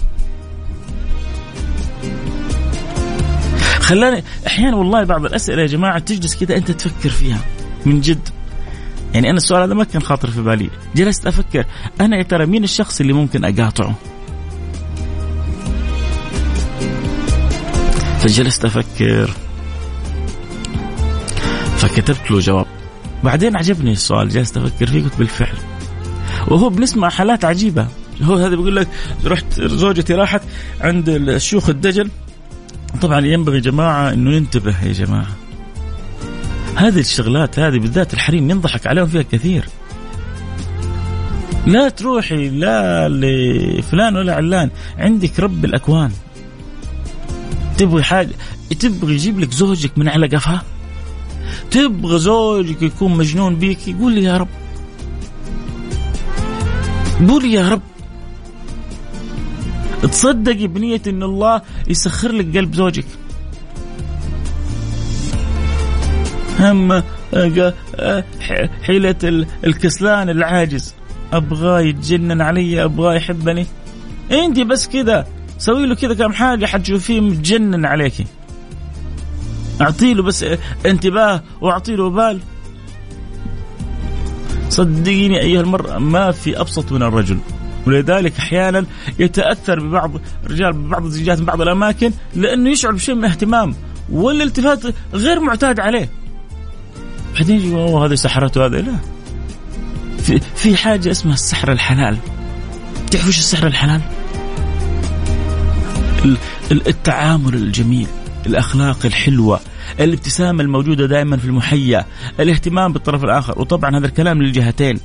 خلاني 3.91 4.25
أحيانا 4.47 4.77
والله 4.77 5.05
بعض 5.05 5.25
الأسئلة 5.25 5.63
يا 5.63 5.67
جماعة 5.67 5.99
تجلس 5.99 6.45
كذا 6.45 6.57
أنت 6.57 6.71
تفكر 6.71 7.09
فيها 7.09 7.39
من 7.87 8.01
جد. 8.01 8.29
يعني 9.15 9.31
أنا 9.31 9.37
السؤال 9.37 9.63
هذا 9.63 9.75
ما 9.75 9.85
كان 9.85 10.03
خاطر 10.03 10.31
في 10.31 10.43
بالي. 10.43 10.71
جلست 10.97 11.27
أفكر 11.27 11.65
أنا 12.01 12.17
يا 12.17 12.23
ترى 12.23 12.47
مين 12.47 12.65
الشخص 12.65 13.01
اللي 13.01 13.13
ممكن 13.13 13.45
أقاطعه؟ 13.45 13.95
فجلست 18.21 18.65
أفكر. 18.65 19.31
فكتبت 21.77 22.31
له 22.31 22.41
جواب. 22.41 22.67
بعدين 23.25 23.57
عجبني 23.57 23.93
السؤال 23.93 24.29
جلست 24.29 24.57
أفكر 24.57 24.87
فيه 24.87 25.03
قلت 25.03 25.19
بالفعل. 25.19 25.57
وهو 26.49 26.69
بنسمع 26.69 27.09
حالات 27.09 27.45
عجيبة. 27.45 27.87
هو 28.23 28.35
هذا 28.35 28.49
بيقول 28.49 28.77
لك 28.77 28.89
رحت 29.25 29.61
زوجتي 29.61 30.15
راحت 30.15 30.43
عند 30.81 31.09
الشيوخ 31.09 31.69
الدجل. 31.69 32.11
طبعا 33.03 33.27
ينبغي 33.27 33.57
يا 33.57 33.63
جماعة 33.63 34.13
إنه 34.13 34.31
ننتبه 34.31 34.85
يا 34.85 34.93
جماعة. 34.93 35.37
هذه 36.77 37.01
الشغلات 37.01 37.59
هذه 37.59 37.79
بالذات 37.79 38.15
الحريم 38.15 38.51
ينضحك 38.51 38.87
عليهم 38.87 39.07
فيها 39.07 39.23
كثير. 39.23 39.65
لا 41.67 41.89
تروحي 41.89 42.49
لا 42.49 43.09
لفلان 43.09 44.17
ولا 44.17 44.35
علان 44.35 44.71
عندك 44.99 45.41
رب 45.41 45.65
الأكوان. 45.65 46.11
تبغي 47.79 48.03
حاجة 48.03 48.35
تبغي 48.81 49.15
يجيب 49.15 49.41
لك 49.41 49.53
زوجك 49.53 49.99
من 49.99 50.09
على 50.09 50.27
قفاه 50.27 50.63
تبغى 51.71 52.19
زوجك 52.19 52.83
يكون 52.83 53.17
مجنون 53.17 53.57
بيك؟ 53.57 53.97
قول 54.01 54.13
لي 54.13 54.23
يا 54.23 54.37
رب. 54.37 54.49
قول 57.29 57.45
يا 57.45 57.69
رب. 57.69 57.83
تصدقي 60.03 60.67
بنية 60.67 61.03
إن 61.07 61.23
الله 61.23 61.63
يسخر 61.89 62.33
لك 62.33 62.57
قلب 62.57 62.75
زوجك. 62.75 63.05
هم 66.59 66.93
آه، 66.93 67.75
آه، 67.97 68.25
حيلة 68.83 69.47
الكسلان 69.65 70.31
العاجز. 70.31 70.95
ابغاه 71.33 71.81
يتجنن 71.81 72.41
علي 72.41 72.85
ابغاه 72.85 73.15
يحبني. 73.15 73.67
إنت 74.33 74.61
بس 74.61 74.89
كذا 74.89 75.27
سوي 75.59 75.87
له 75.87 75.95
كذا 75.95 76.15
كم 76.15 76.33
حاجة 76.33 76.67
حتشوفيه 76.67 77.21
متجنن 77.21 77.85
عليك 77.85 78.15
أعطي 79.81 80.15
له 80.15 80.23
بس 80.23 80.45
انتباه 80.87 81.43
وأعطي 81.61 81.97
له 81.97 82.11
بال. 82.11 82.41
صدقيني 84.69 85.41
أيها 85.41 85.61
المرأة 85.61 85.99
ما 85.99 86.31
في 86.31 86.61
أبسط 86.61 86.93
من 86.93 87.03
الرجل. 87.03 87.39
ولذلك 87.87 88.39
أحيانا 88.39 88.85
يتأثر 89.19 89.81
ببعض 89.81 90.11
الرجال 90.47 90.73
ببعض 90.73 91.05
الزوجات 91.05 91.39
في 91.39 91.45
بعض 91.45 91.61
الأماكن 91.61 92.13
لأنه 92.37 92.71
يشعر 92.71 92.93
بشيء 92.93 93.15
من 93.15 93.25
الاهتمام 93.25 93.75
والالتفات 94.11 94.81
غير 95.15 95.41
معتاد 95.41 95.81
عليه. 95.81 96.11
بعدين 97.35 97.57
يجي 97.57 97.75
أوه 97.75 98.07
هذه 98.07 98.15
سحرته 98.15 98.67
هذا 98.67 98.81
لا. 98.81 98.97
في 100.23 100.41
في 100.57 100.77
حاجة 100.77 101.11
اسمها 101.11 101.35
السحر 101.35 101.73
الحلال. 101.73 102.19
تعرف 103.11 103.27
إيش 103.27 103.39
السحر 103.39 103.67
الحلال؟ 103.67 104.01
التعامل 106.71 107.55
الجميل 107.55 108.07
الأخلاق 108.47 109.07
الحلوة 109.07 109.61
الابتسامة 110.01 110.63
الموجودة 110.63 111.07
دائما 111.07 111.37
في 111.37 111.45
المحيا 111.45 112.07
الاهتمام 112.41 112.93
بالطرف 112.93 113.25
الآخر 113.25 113.61
وطبعا 113.61 113.99
هذا 113.99 114.07
الكلام 114.07 114.43
للجهتين. 114.43 115.01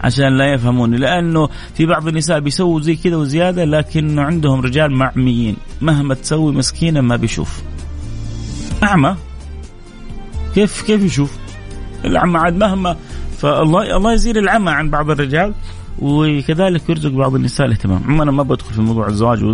عشان 0.00 0.38
لا 0.38 0.52
يفهموني 0.52 0.96
لأنه 0.96 1.48
في 1.74 1.86
بعض 1.86 2.08
النساء 2.08 2.40
بيسووا 2.40 2.80
زي 2.80 2.96
كذا 2.96 3.16
وزيادة 3.16 3.64
لكنه 3.64 4.22
عندهم 4.22 4.60
رجال 4.60 4.92
معميين. 4.92 5.56
مهما 5.80 6.14
تسوي 6.14 6.52
مسكينة 6.52 7.00
ما 7.00 7.16
بيشوف. 7.16 7.62
أعمى. 8.82 9.16
كيف 10.54 10.82
كيف 10.82 11.02
يشوف؟ 11.02 11.36
العمى 12.04 12.38
عاد 12.38 12.56
مهما 12.56 12.96
فالله 13.38 13.96
الله 13.96 14.12
يزيل 14.12 14.38
العمى 14.38 14.70
عن 14.70 14.90
بعض 14.90 15.10
الرجال. 15.10 15.54
وكذلك 15.98 16.88
يرزق 16.88 17.10
بعض 17.10 17.34
النساء 17.34 17.66
الاهتمام. 17.66 18.02
عموما 18.04 18.22
أنا 18.22 18.32
ما 18.32 18.42
بدخل 18.42 18.74
في 18.74 18.80
موضوع 18.80 19.08
الزواج 19.08 19.44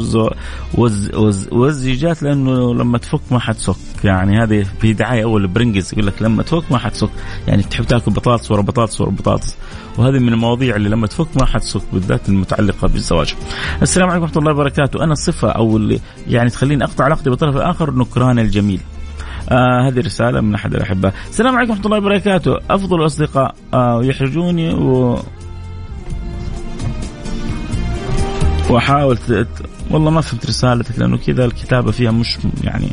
والزيجات 1.52 2.22
لأنه 2.22 2.74
لما 2.74 2.98
تفك 2.98 3.20
ما 3.30 3.38
حتسك. 3.38 3.76
يعني 4.04 4.42
هذه 4.42 4.66
في 4.80 4.92
دعاية 4.92 5.24
أول 5.24 5.46
برنجز 5.46 5.92
يقول 5.92 6.07
لك 6.07 6.22
لما 6.22 6.42
تفك 6.42 6.72
ما 6.72 6.78
حتسك. 6.78 7.11
يعني 7.48 7.62
تحب 7.62 7.85
تاكل 7.85 8.12
بطاطس 8.12 8.50
ورا 8.50 8.62
بطاطس 8.62 9.00
ورا 9.00 9.11
بطاطس. 9.11 9.57
وهذه 9.98 10.18
من 10.18 10.28
المواضيع 10.33 10.76
اللي 10.76 10.88
لما 10.88 11.07
تفك 11.07 11.37
ما 11.37 11.46
حتسك 11.46 11.83
بالذات 11.92 12.28
المتعلقة 12.28 12.88
بالزواج. 12.88 13.35
السلام 13.83 14.09
عليكم 14.09 14.22
ورحمة 14.22 14.38
الله 14.38 14.52
وبركاته، 14.52 15.04
أنا 15.04 15.12
الصفه 15.12 15.48
أو 15.48 15.76
اللي 15.76 16.00
يعني 16.28 16.50
تخليني 16.50 16.85
أقطع 16.85 17.04
علاقتي 17.04 17.30
بالطرف 17.30 17.57
الآخر 17.57 17.94
نكران 17.94 18.38
الجميل. 18.38 18.80
آه 19.50 19.88
هذه 19.88 20.00
رسالة 20.00 20.40
من 20.40 20.54
أحد 20.54 20.74
الأحباء. 20.74 21.14
السلام 21.28 21.57
عليكم 21.57 21.70
ورحمة 21.70 21.87
الله 21.87 21.98
وبركاته. 21.98 22.59
أفضل 22.70 23.00
الأصدقاء 23.00 23.54
آه 23.74 24.04
يحرجوني 24.04 24.74
و 24.74 25.18
واحاول 28.75 29.19
والله 29.91 30.11
ما 30.11 30.21
فهمت 30.21 30.47
رسالتك 30.47 30.99
لأنه 30.99 31.17
كذا 31.17 31.45
الكتابة 31.45 31.93
فيها 31.93 32.11
مش 32.11 32.39
يعني 32.65 32.89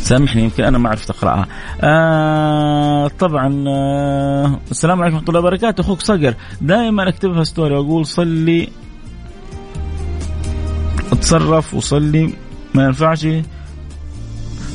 سامحني 0.00 0.42
يمكن 0.42 0.64
أنا 0.64 0.78
ما 0.78 0.88
عرفت 0.88 1.10
اقراها. 1.10 1.46
آه 1.80 3.08
طبعا 3.08 3.64
آه 3.68 4.60
السلام 4.70 5.02
عليكم 5.02 5.16
ورحمة 5.16 5.28
الله 5.28 5.40
وبركاته 5.40 5.80
أخوك 5.80 6.00
صقر 6.00 6.34
دائما 6.60 7.08
اكتبها 7.08 7.44
ستوري 7.44 7.74
وأقول 7.74 8.06
صلي 8.06 8.68
أتصرف 11.12 11.74
وصلي 11.74 12.34
ما 12.74 12.84
ينفعش 12.84 13.26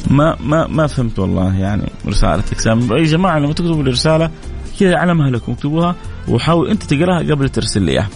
ما 0.09 0.37
ما 0.39 0.67
ما 0.67 0.87
فهمت 0.87 1.19
والله 1.19 1.55
يعني 1.55 1.91
رسالتك 2.07 2.65
يا 2.65 3.03
جماعة 3.03 3.39
لما 3.39 3.53
تكتبوا 3.53 3.81
الرساله 3.81 4.31
كذا 4.79 4.97
على 4.97 5.13
مهلكم 5.13 5.51
اكتبوها 5.51 5.95
وحاول 6.27 6.69
أنت 6.69 6.83
تقراها 6.83 7.19
قبل 7.19 7.49
ترسل 7.49 7.81
لي 7.81 7.91
إياها. 7.91 8.09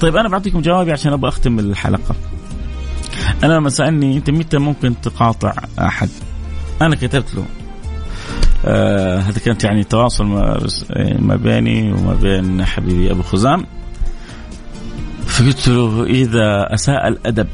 طيب 0.00 0.16
أنا 0.16 0.28
بعطيكم 0.28 0.60
جوابي 0.60 0.92
عشان 0.92 1.12
أبغى 1.12 1.28
أختم 1.28 1.58
الحلقة. 1.58 2.14
أنا 3.44 3.52
لما 3.52 3.68
سألني 3.68 4.16
أنت 4.16 4.30
متى 4.30 4.58
ممكن 4.58 5.00
تقاطع 5.00 5.54
أحد؟ 5.78 6.08
أنا 6.82 6.96
كتبت 6.96 7.34
له 7.34 7.44
آه 8.64 9.18
هذا 9.18 9.38
كانت 9.38 9.64
يعني 9.64 9.84
تواصل 9.84 10.24
ما 11.18 11.36
بيني 11.36 11.92
وما 11.92 12.14
بين 12.14 12.64
حبيبي 12.64 13.10
أبو 13.10 13.22
خزام 13.22 13.66
فقلت 15.26 15.68
له 15.68 16.04
إذا 16.04 16.74
أساء 16.74 17.08
الأدب 17.08 17.46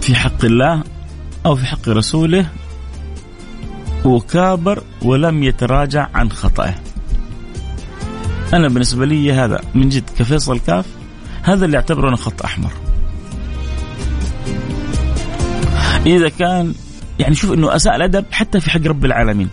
في 0.00 0.14
حق 0.14 0.44
الله 0.44 0.82
أو 1.46 1.56
في 1.56 1.66
حق 1.66 1.88
رسوله 1.88 2.46
وكابر 4.04 4.82
ولم 5.02 5.42
يتراجع 5.42 6.08
عن 6.14 6.30
خطأه 6.30 6.74
أنا 8.52 8.68
بالنسبة 8.68 9.06
لي 9.06 9.32
هذا 9.32 9.60
من 9.74 9.88
جد 9.88 10.10
كفيصل 10.18 10.58
كاف 10.58 10.86
هذا 11.42 11.64
اللي 11.64 11.76
اعتبره 11.76 12.08
أنا 12.08 12.16
خط 12.16 12.42
أحمر. 12.42 12.70
إذا 16.06 16.28
كان 16.28 16.74
يعني 17.18 17.34
شوف 17.34 17.52
إنه 17.52 17.76
أساء 17.76 17.96
الأدب 17.96 18.24
حتى 18.32 18.60
في 18.60 18.70
حق 18.70 18.80
رب 18.86 19.04
العالمين. 19.04 19.48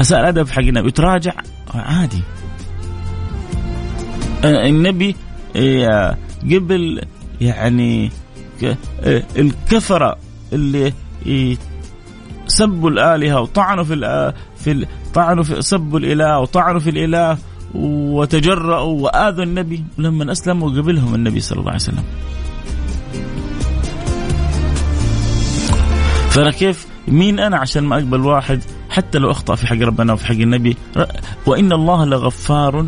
أساء 0.00 0.20
الأدب 0.20 0.42
في 0.42 0.52
حق 0.52 0.62
النبي. 0.62 0.88
يتراجع 0.88 1.32
عادي. 1.74 2.22
النبي 4.44 5.16
إيه، 5.56 6.18
قبل 6.44 7.02
يعني 7.40 8.10
الكفرة 9.36 10.16
اللي 10.52 10.92
سبوا 12.46 12.90
الآلهة 12.90 13.40
وطعنوا 13.40 13.84
في 13.84 14.32
في 14.56 14.86
طعنوا 15.14 15.44
في 15.44 15.62
سبوا 15.62 15.98
الإله 15.98 16.38
وطعنوا 16.38 16.80
في 16.80 16.90
الإله. 16.90 17.38
وتجرأوا 17.74 19.00
وآذوا 19.00 19.44
النبي 19.44 19.84
لما 19.98 20.32
أسلموا 20.32 20.70
قبلهم 20.70 21.14
النبي 21.14 21.40
صلى 21.40 21.58
الله 21.58 21.70
عليه 21.70 21.80
وسلم. 21.80 22.04
فأنا 26.30 26.50
كيف؟ 26.50 26.86
مين 27.08 27.40
أنا 27.40 27.56
عشان 27.56 27.84
ما 27.84 27.96
أقبل 27.96 28.20
واحد 28.20 28.62
حتى 28.90 29.18
لو 29.18 29.30
أخطأ 29.30 29.54
في 29.54 29.66
حق 29.66 29.76
ربنا 29.76 30.12
وفي 30.12 30.26
حق 30.26 30.34
النبي؟ 30.34 30.76
وإن 31.46 31.72
الله 31.72 32.04
لغفار 32.04 32.86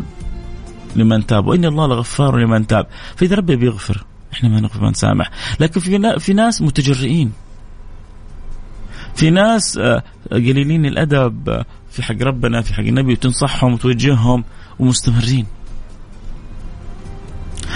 لمن 0.95 1.25
تاب 1.25 1.47
وإن 1.47 1.65
الله 1.65 1.87
لغفار 1.87 2.37
لمن 2.37 2.67
تاب. 2.67 2.87
فإذا 3.15 3.35
ربي 3.35 3.55
بيغفر 3.55 4.05
إحنا 4.33 4.49
ما 4.49 4.59
نغفر 4.59 4.89
نسامح. 4.89 5.29
لكن 5.59 5.79
في 5.79 6.19
في 6.19 6.33
ناس 6.33 6.61
متجرئين. 6.61 7.31
في 9.15 9.29
ناس 9.29 9.77
آه، 9.77 10.03
قليلين 10.31 10.85
الأدب 10.85 11.49
آه، 11.49 11.65
في 11.91 12.03
حق 12.03 12.21
ربنا 12.21 12.61
في 12.61 12.73
حق 12.73 12.83
النبي 12.83 13.13
وتنصحهم 13.13 13.73
وتوجههم. 13.73 14.43
ومستمرين. 14.79 15.45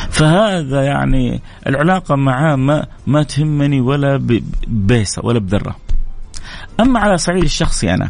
فهذا 0.10 0.84
يعني 0.84 1.42
العلاقة 1.68 2.16
معاه 2.16 2.56
ما, 2.56 2.88
ما 3.08 3.24
تهمني 3.24 3.82
ولا 3.82 4.18
ببيسة 4.18 5.22
ولا 5.26 5.40
بذرة. 5.40 5.76
أما 6.80 7.00
على 7.00 7.18
صعيد 7.18 7.44
الشخصي 7.44 7.94
أنا 7.94 8.10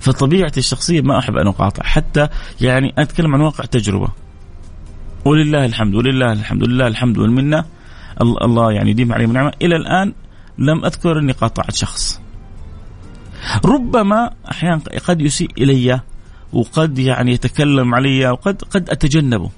فطبيعتي 0.00 0.60
الشخصية 0.60 1.00
ما 1.00 1.18
أحب 1.18 1.36
أن 1.36 1.46
أقاطع 1.46 1.82
حتى 1.82 2.28
يعني 2.60 2.94
أتكلم 2.98 3.34
عن 3.34 3.40
واقع 3.40 3.64
تجربة. 3.64 4.08
ولله 5.24 5.64
الحمد 5.64 5.94
ولله 5.94 6.32
الحمد 6.32 6.62
ولله 6.62 6.86
الحمد 6.86 7.18
والمنة. 7.18 7.64
الله 8.20 8.72
يعني 8.72 8.90
يديم 8.90 9.12
علي 9.12 9.26
نعمة 9.26 9.52
إلى 9.62 9.76
الآن 9.76 10.12
لم 10.58 10.84
أذكر 10.84 11.18
أني 11.18 11.32
قاطعت 11.32 11.74
شخص. 11.74 12.20
ربما 13.64 14.30
أحيانا 14.50 14.80
قد 15.06 15.20
يسيء 15.20 15.50
إلي 15.58 16.00
وقد 16.56 16.98
يعني 16.98 17.32
يتكلم 17.32 17.94
علي 17.94 18.30
وقد 18.30 18.62
قد 18.62 18.90
أتجنبه. 18.90 19.50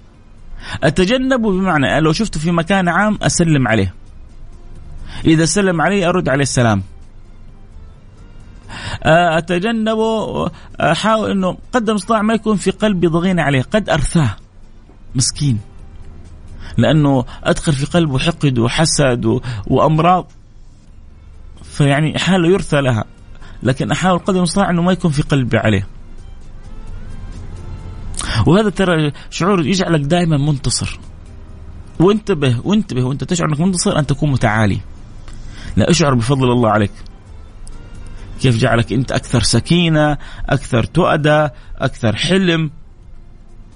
أتجنبه 0.82 1.50
بمعنى 1.50 2.00
لو 2.00 2.12
شفته 2.12 2.40
في 2.40 2.50
مكان 2.50 2.88
عام 2.88 3.18
أسلم 3.22 3.68
عليه. 3.68 3.94
إذا 5.24 5.44
سلم 5.44 5.80
علي 5.80 6.08
أرد 6.08 6.28
عليه 6.28 6.42
السلام. 6.42 6.82
أتجنبه 9.02 10.50
أحاول 10.80 11.30
إنه 11.30 11.56
قدر 11.72 11.90
المستطاع 11.92 12.22
ما 12.22 12.34
يكون 12.34 12.56
في 12.56 12.70
قلبي 12.70 13.06
ضغينة 13.06 13.42
عليه 13.42 13.62
قد 13.62 13.90
أرثاه. 13.90 14.36
مسكين. 15.14 15.58
لأنه 16.76 17.24
أدخل 17.44 17.72
في 17.72 17.86
قلبه 17.86 18.18
حقد 18.18 18.58
وحسد 18.58 19.40
وأمراض. 19.66 20.32
فيعني 21.62 22.18
حاله 22.18 22.48
يرثى 22.48 22.80
لها 22.80 23.04
لكن 23.62 23.90
أحاول 23.90 24.18
قدر 24.18 24.36
المستطاع 24.38 24.70
إنه 24.70 24.82
ما 24.82 24.92
يكون 24.92 25.10
في 25.10 25.22
قلبي 25.22 25.58
عليه. 25.58 25.86
وهذا 28.46 28.70
ترى 28.70 29.12
شعور 29.30 29.66
يجعلك 29.66 30.00
دائما 30.00 30.36
منتصر. 30.36 30.98
وانتبه 32.00 32.60
وانتبه 32.64 33.04
وانت 33.04 33.24
تشعر 33.24 33.48
أنك 33.48 33.60
منتصر 33.60 33.98
أن 33.98 34.06
تكون 34.06 34.30
متعالي. 34.32 34.78
لا 35.76 35.90
أشعر 35.90 36.14
بفضل 36.14 36.52
الله 36.52 36.70
عليك. 36.70 36.92
كيف 38.40 38.56
جعلك 38.56 38.92
أنت 38.92 39.12
أكثر 39.12 39.42
سكينة 39.42 40.18
أكثر 40.48 40.84
تؤدى 40.84 41.48
أكثر 41.78 42.16
حلم. 42.16 42.70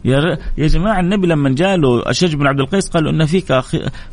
يا 0.04 0.38
يا 0.58 0.66
جماعة 0.66 1.00
النبي 1.00 1.26
لما 1.26 1.54
جاء 1.54 1.76
له 1.76 2.10
اشج 2.10 2.34
بن 2.34 2.46
عبد 2.46 2.60
القيس 2.60 2.88
قال 2.88 3.08
إن 3.08 3.26
فيك 3.26 3.52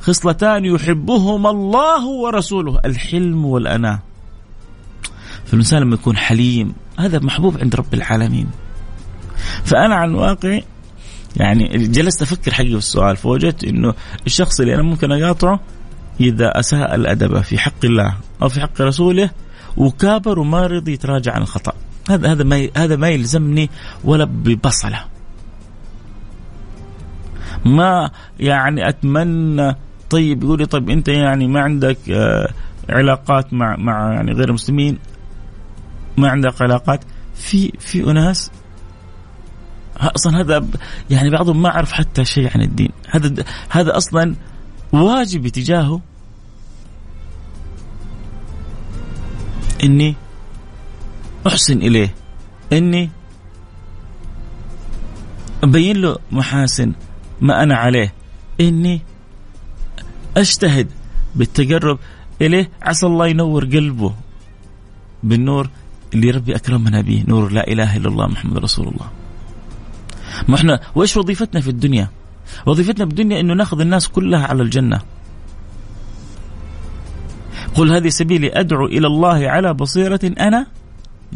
خصلتان 0.01 0.65
يحبهما 0.65 1.49
الله 1.49 2.05
ورسوله. 2.05 2.79
الحلم 2.85 3.45
والأناة. 3.45 3.99
فالإنسان 5.45 5.81
لما 5.81 5.93
يكون 5.93 6.17
حليم 6.17 6.73
هذا 6.99 7.19
محبوب 7.19 7.57
عند 7.57 7.75
رب 7.75 7.93
العالمين. 7.93 8.47
فأنا 9.63 9.95
عن 9.95 10.13
واقع 10.13 10.60
يعني 11.38 11.67
جلست 11.88 12.21
أفكر 12.21 12.54
حقيقة 12.54 12.71
في 12.71 12.78
السؤال 12.78 13.17
فوجدت 13.17 13.63
إنه 13.63 13.93
الشخص 14.28 14.60
اللي 14.60 14.75
أنا 14.75 14.84
ممكن 14.84 15.12
أقاطعه 15.12 15.60
إذا 16.19 16.60
أساء 16.60 16.95
الأدب 16.95 17.41
في 17.41 17.58
حق 17.58 17.86
الله 17.86 18.17
أو 18.41 18.49
في 18.49 18.62
حق 18.62 18.82
رسوله 18.82 19.30
وكابر 19.78 20.39
وما 20.39 20.67
رضي 20.67 20.93
يتراجع 20.93 21.34
عن 21.34 21.41
الخطأ. 21.41 21.73
هذا 22.10 22.32
هذا 22.32 22.43
ما 22.43 22.69
هذا 22.78 22.95
ما 22.95 23.10
يلزمني 23.10 23.69
ولا 24.04 24.25
ببصلة. 24.25 25.06
ما 27.65 28.12
يعني 28.39 28.89
أتمنى 28.89 29.75
طيب 30.10 30.43
يقول 30.43 30.60
لي 30.60 30.65
طيب 30.65 30.89
أنت 30.89 31.08
يعني 31.08 31.47
ما 31.47 31.62
عندك 31.62 31.97
آه، 32.10 32.49
علاقات 32.89 33.54
مع 33.54 33.75
مع 33.75 34.13
يعني 34.13 34.32
غير 34.32 34.49
المسلمين؟ 34.49 34.97
ما 36.17 36.30
عندك 36.30 36.62
علاقات؟ 36.62 37.04
في 37.36 37.71
في 37.80 38.12
أناس 38.12 38.52
أصلا 40.01 40.41
هذا 40.41 40.67
يعني 41.09 41.29
بعضهم 41.29 41.62
ما 41.62 41.69
عرف 41.69 41.91
حتى 41.91 42.25
شيء 42.25 42.49
عن 42.55 42.62
الدين. 42.62 42.89
هذا 43.09 43.43
هذا 43.69 43.97
أصلا 43.97 44.35
واجب 44.91 45.47
تجاهه. 45.47 46.01
إني 49.83 50.15
أحسن 51.47 51.77
إليه. 51.77 52.15
إني 52.73 53.09
أبين 55.63 55.97
له 56.01 56.17
محاسن 56.31 56.93
ما 57.41 57.63
أنا 57.63 57.75
عليه. 57.75 58.13
إني 58.62 59.01
أجتهد 60.38 60.88
بالتقرب 61.35 61.99
إليه. 62.41 62.69
عسى 62.81 63.05
الله 63.05 63.27
ينور 63.27 63.65
قلبه 63.65 64.13
بالنور 65.23 65.69
اللي 66.13 66.31
ربي 66.31 66.55
أكرمنا 66.55 67.01
به. 67.01 67.23
نور 67.27 67.51
لا 67.51 67.67
إله 67.67 67.97
إلا 67.97 68.09
الله 68.09 68.27
محمد 68.27 68.57
رسول 68.57 68.88
الله. 68.88 69.18
ما 70.47 70.55
إحنا 70.55 70.79
وإيش 70.95 71.17
وظيفتنا 71.17 71.61
في 71.61 71.69
الدنيا؟ 71.69 72.09
وظيفتنا 72.65 73.05
في 73.05 73.11
الدنيا 73.11 73.39
إنه 73.39 73.53
ناخذ 73.53 73.79
الناس 73.79 74.07
كلها 74.07 74.47
على 74.47 74.63
الجنة. 74.63 75.01
قل 77.75 77.91
هذه 77.91 78.09
سبيلي 78.09 78.59
أدعو 78.59 78.85
إلى 78.85 79.07
الله 79.07 79.49
على 79.49 79.73
بصيرة 79.73 80.19
أنا؟ 80.23 80.67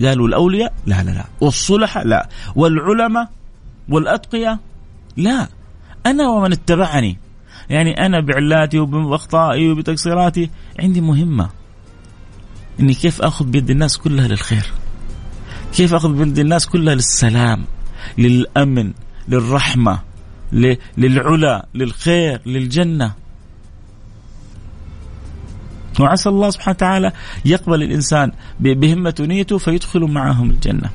قالوا 0.02 0.28
الأولياء 0.28 0.74
لا 0.86 1.04
لا 1.04 1.12
لا. 1.12 1.26
والصلحاء 1.42 2.08
لا. 2.08 2.30
والعلماء 2.56 3.30
والأتقياء 3.90 4.60
لا. 5.18 5.48
أنا 6.06 6.30
ومن 6.30 6.52
اتبعني. 6.52 7.18
يعني 7.70 8.06
أنا 8.06 8.20
بعلاتي 8.20 8.80
وبأخطائي 8.80 9.72
وبتقصيراتي 9.72 10.50
عندي 10.80 11.02
مهمة. 11.02 11.50
إني 12.80 12.94
كيف 12.94 13.22
آخذ 13.22 13.46
بيد 13.46 13.70
الناس 13.70 13.98
كلها 13.98 14.28
للخير؟ 14.28 14.66
كيف 15.74 15.94
آخذ 15.94 16.14
بيد 16.14 16.40
الناس 16.40 16.68
كلها 16.68 16.96
للسلام؟ 16.96 17.66
للأمن 18.18 18.94
للرحمة 19.28 20.00
للعلا 20.98 21.66
للخير 21.76 22.42
للجنة. 22.46 23.14
وعسى 26.00 26.30
الله 26.30 26.50
سبحانه 26.50 26.76
وتعالى 26.76 27.12
يقبل 27.46 27.84
الإنسان 27.84 28.32
بهمة 28.60 29.16
نيته 29.20 29.58
فيدخل 29.58 30.00
معهم 30.00 30.50
الجنة. 30.50 30.90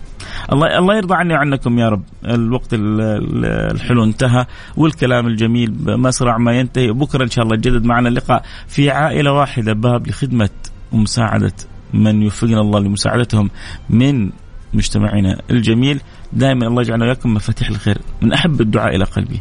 الله 0.52 0.78
الله 0.78 0.96
يرضى 0.96 1.14
عني 1.14 1.34
وعنكم 1.34 1.78
يا 1.78 1.88
رب. 1.88 2.02
الوقت 2.24 2.68
الحلو 2.72 4.04
انتهى 4.04 4.46
والكلام 4.76 5.26
الجميل 5.26 5.74
مسرع 5.86 6.38
ما 6.38 6.52
ينتهي. 6.52 6.92
بكرة 6.92 7.24
إن 7.24 7.30
شاء 7.30 7.44
الله 7.44 7.54
يجدد 7.56 7.84
معنا 7.84 8.08
اللقاء 8.08 8.44
في 8.68 8.90
عائلة 8.90 9.32
واحدة 9.32 9.72
باب 9.72 10.08
لخدمة 10.08 10.50
ومساعدة 10.92 11.52
من 11.94 12.22
يوفقنا 12.22 12.60
الله 12.60 12.80
لمساعدتهم 12.80 13.50
من 13.90 14.30
مجتمعنا 14.74 15.40
الجميل. 15.50 16.00
دائما 16.32 16.66
الله 16.66 16.82
يجعلنا 16.82 17.04
وياكم 17.04 17.34
مفاتيح 17.34 17.68
الخير. 17.68 17.98
من 18.22 18.32
أحب 18.32 18.60
الدعاء 18.60 18.96
إلى 18.96 19.04
قلبي. 19.04 19.40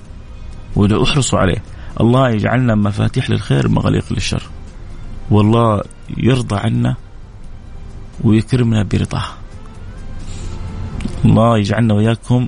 ولا 0.76 1.04
احرصوا 1.04 1.40
عليه. 1.40 1.64
الله 2.02 2.30
يجعلنا 2.30 2.76
مفاتيح 2.76 3.30
للخير 3.30 3.68
مغاليق 3.68 4.06
للشر. 4.12 4.44
والله 5.30 5.82
يرضى 6.18 6.56
عنا 6.56 6.96
ويكرمنا 8.24 8.84
برضاه. 8.84 9.26
الله 11.26 11.58
يجعلنا 11.58 11.94
وياكم 11.94 12.48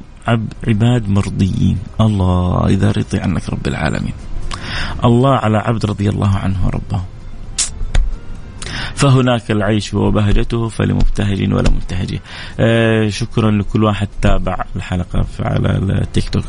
عباد 0.67 1.09
مرضيين. 1.09 1.77
الله 2.01 2.67
إذا 2.67 2.91
رضي 2.91 3.19
عنك 3.19 3.49
رب 3.49 3.67
العالمين. 3.67 4.13
الله 5.05 5.35
على 5.35 5.57
عبد 5.57 5.85
رضي 5.85 6.09
الله 6.09 6.37
عنه 6.37 6.65
وربه 6.65 7.01
فهناك 8.99 9.51
العيش 9.51 9.93
وبهجته 9.93 10.67
فلمبتهج 10.67 11.53
ولا 11.53 11.69
منتهج 11.69 12.19
آه 12.59 13.09
شكرا 13.09 13.51
لكل 13.51 13.83
واحد 13.83 14.07
تابع 14.21 14.65
الحلقة 14.75 15.25
على 15.39 15.77
التيك 15.77 16.29
توك. 16.29 16.43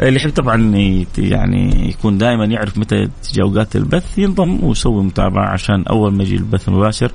آه، 0.00 0.08
اللي 0.08 0.16
يحب 0.20 0.30
طبعا 0.30 0.72
يعني 1.18 1.88
يكون 1.88 2.18
دائما 2.18 2.44
يعرف 2.44 2.78
متى 2.78 3.08
تجي 3.22 3.42
أوقات 3.42 3.76
البث 3.76 4.18
ينضم 4.18 4.64
ويسوي 4.64 5.02
متابعة 5.02 5.48
عشان 5.48 5.82
أول 5.82 6.14
ما 6.14 6.22
يجي 6.22 6.36
البث 6.36 6.68
المباشر 6.68 7.12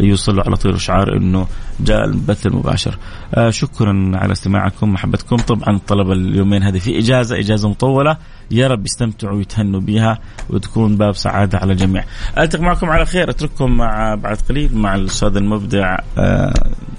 يوصل 0.00 0.40
على 0.40 0.56
طول 0.56 0.74
إشعار 0.74 1.16
إنه 1.16 1.46
جاء 1.80 2.04
البث 2.04 2.46
المباشر. 2.46 2.98
آه 3.34 3.50
شكرا 3.50 4.10
على 4.14 4.32
استماعكم 4.32 4.92
محبتكم. 4.92 5.36
طبعا 5.36 5.80
طلب 5.86 6.10
اليومين 6.10 6.62
هذه 6.62 6.78
في 6.78 6.98
إجازة 6.98 7.38
إجازة 7.38 7.68
مطولة. 7.68 8.16
يا 8.50 8.68
رب 8.68 8.86
يستمتعوا 8.86 9.36
ويتهنوا 9.36 9.80
بها 9.80 10.18
وتكون 10.50 10.96
باب 10.96 11.14
سعادة 11.14 11.58
على 11.58 11.72
الجميع. 11.72 12.04
ألتقي 12.38 12.62
معكم 12.62 12.90
على 12.90 13.06
خير 13.06 13.30
أترككم 13.30 13.70
مع 13.70 14.14
بعد 14.14 14.36
قليل 14.48 14.76
مع 14.78 14.94
الأستاذ 14.94 15.36
المبدع 15.36 15.98
آه، 16.18 16.54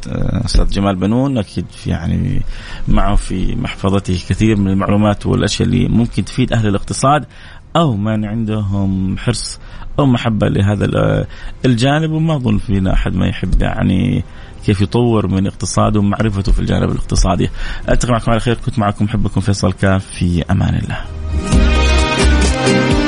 آه، 0.08 0.46
أستاذ 0.46 0.68
جمال 0.68 0.96
بنون 0.96 1.38
أكيد 1.38 1.66
يعني 1.86 2.42
معه 2.88 3.16
في 3.16 3.56
محفظته 3.56 4.20
كثير 4.30 4.56
من 4.56 4.68
المعلومات 4.68 5.26
والأشياء 5.26 5.70
اللي 5.70 5.88
ممكن 5.88 6.26
تفيد 6.26 6.54
أهل 6.54 6.68
الاقتصاد 6.68 7.26
أو 7.76 7.98
من 7.98 8.26
عندهم 8.26 9.18
حرص 9.18 9.60
أو 10.00 10.06
محبة 10.06 10.48
لهذا 10.48 11.26
الجانب 11.66 12.12
وما 12.12 12.36
أظن 12.36 12.58
فينا 12.58 12.94
أحد 12.94 13.16
ما 13.16 13.28
يحب 13.28 13.62
يعني 13.62 14.24
كيف 14.66 14.82
يطور 14.82 15.28
من 15.28 15.48
اقتصاده 15.48 16.00
ومعرفته 16.00 16.52
في 16.52 16.60
الجانب 16.60 16.92
الاقتصادي. 16.92 17.50
ألتقي 17.90 18.12
معكم 18.12 18.32
على 18.32 18.40
خير 18.40 18.58
كنت 18.66 18.80
معكم 18.80 19.06
محبكم 19.06 19.42
فيصل 19.42 19.74
كاف 19.74 20.06
في 20.06 20.44
أمان 20.52 20.76
الله. 20.76 21.17
Thank 22.68 22.98
you. 23.02 23.07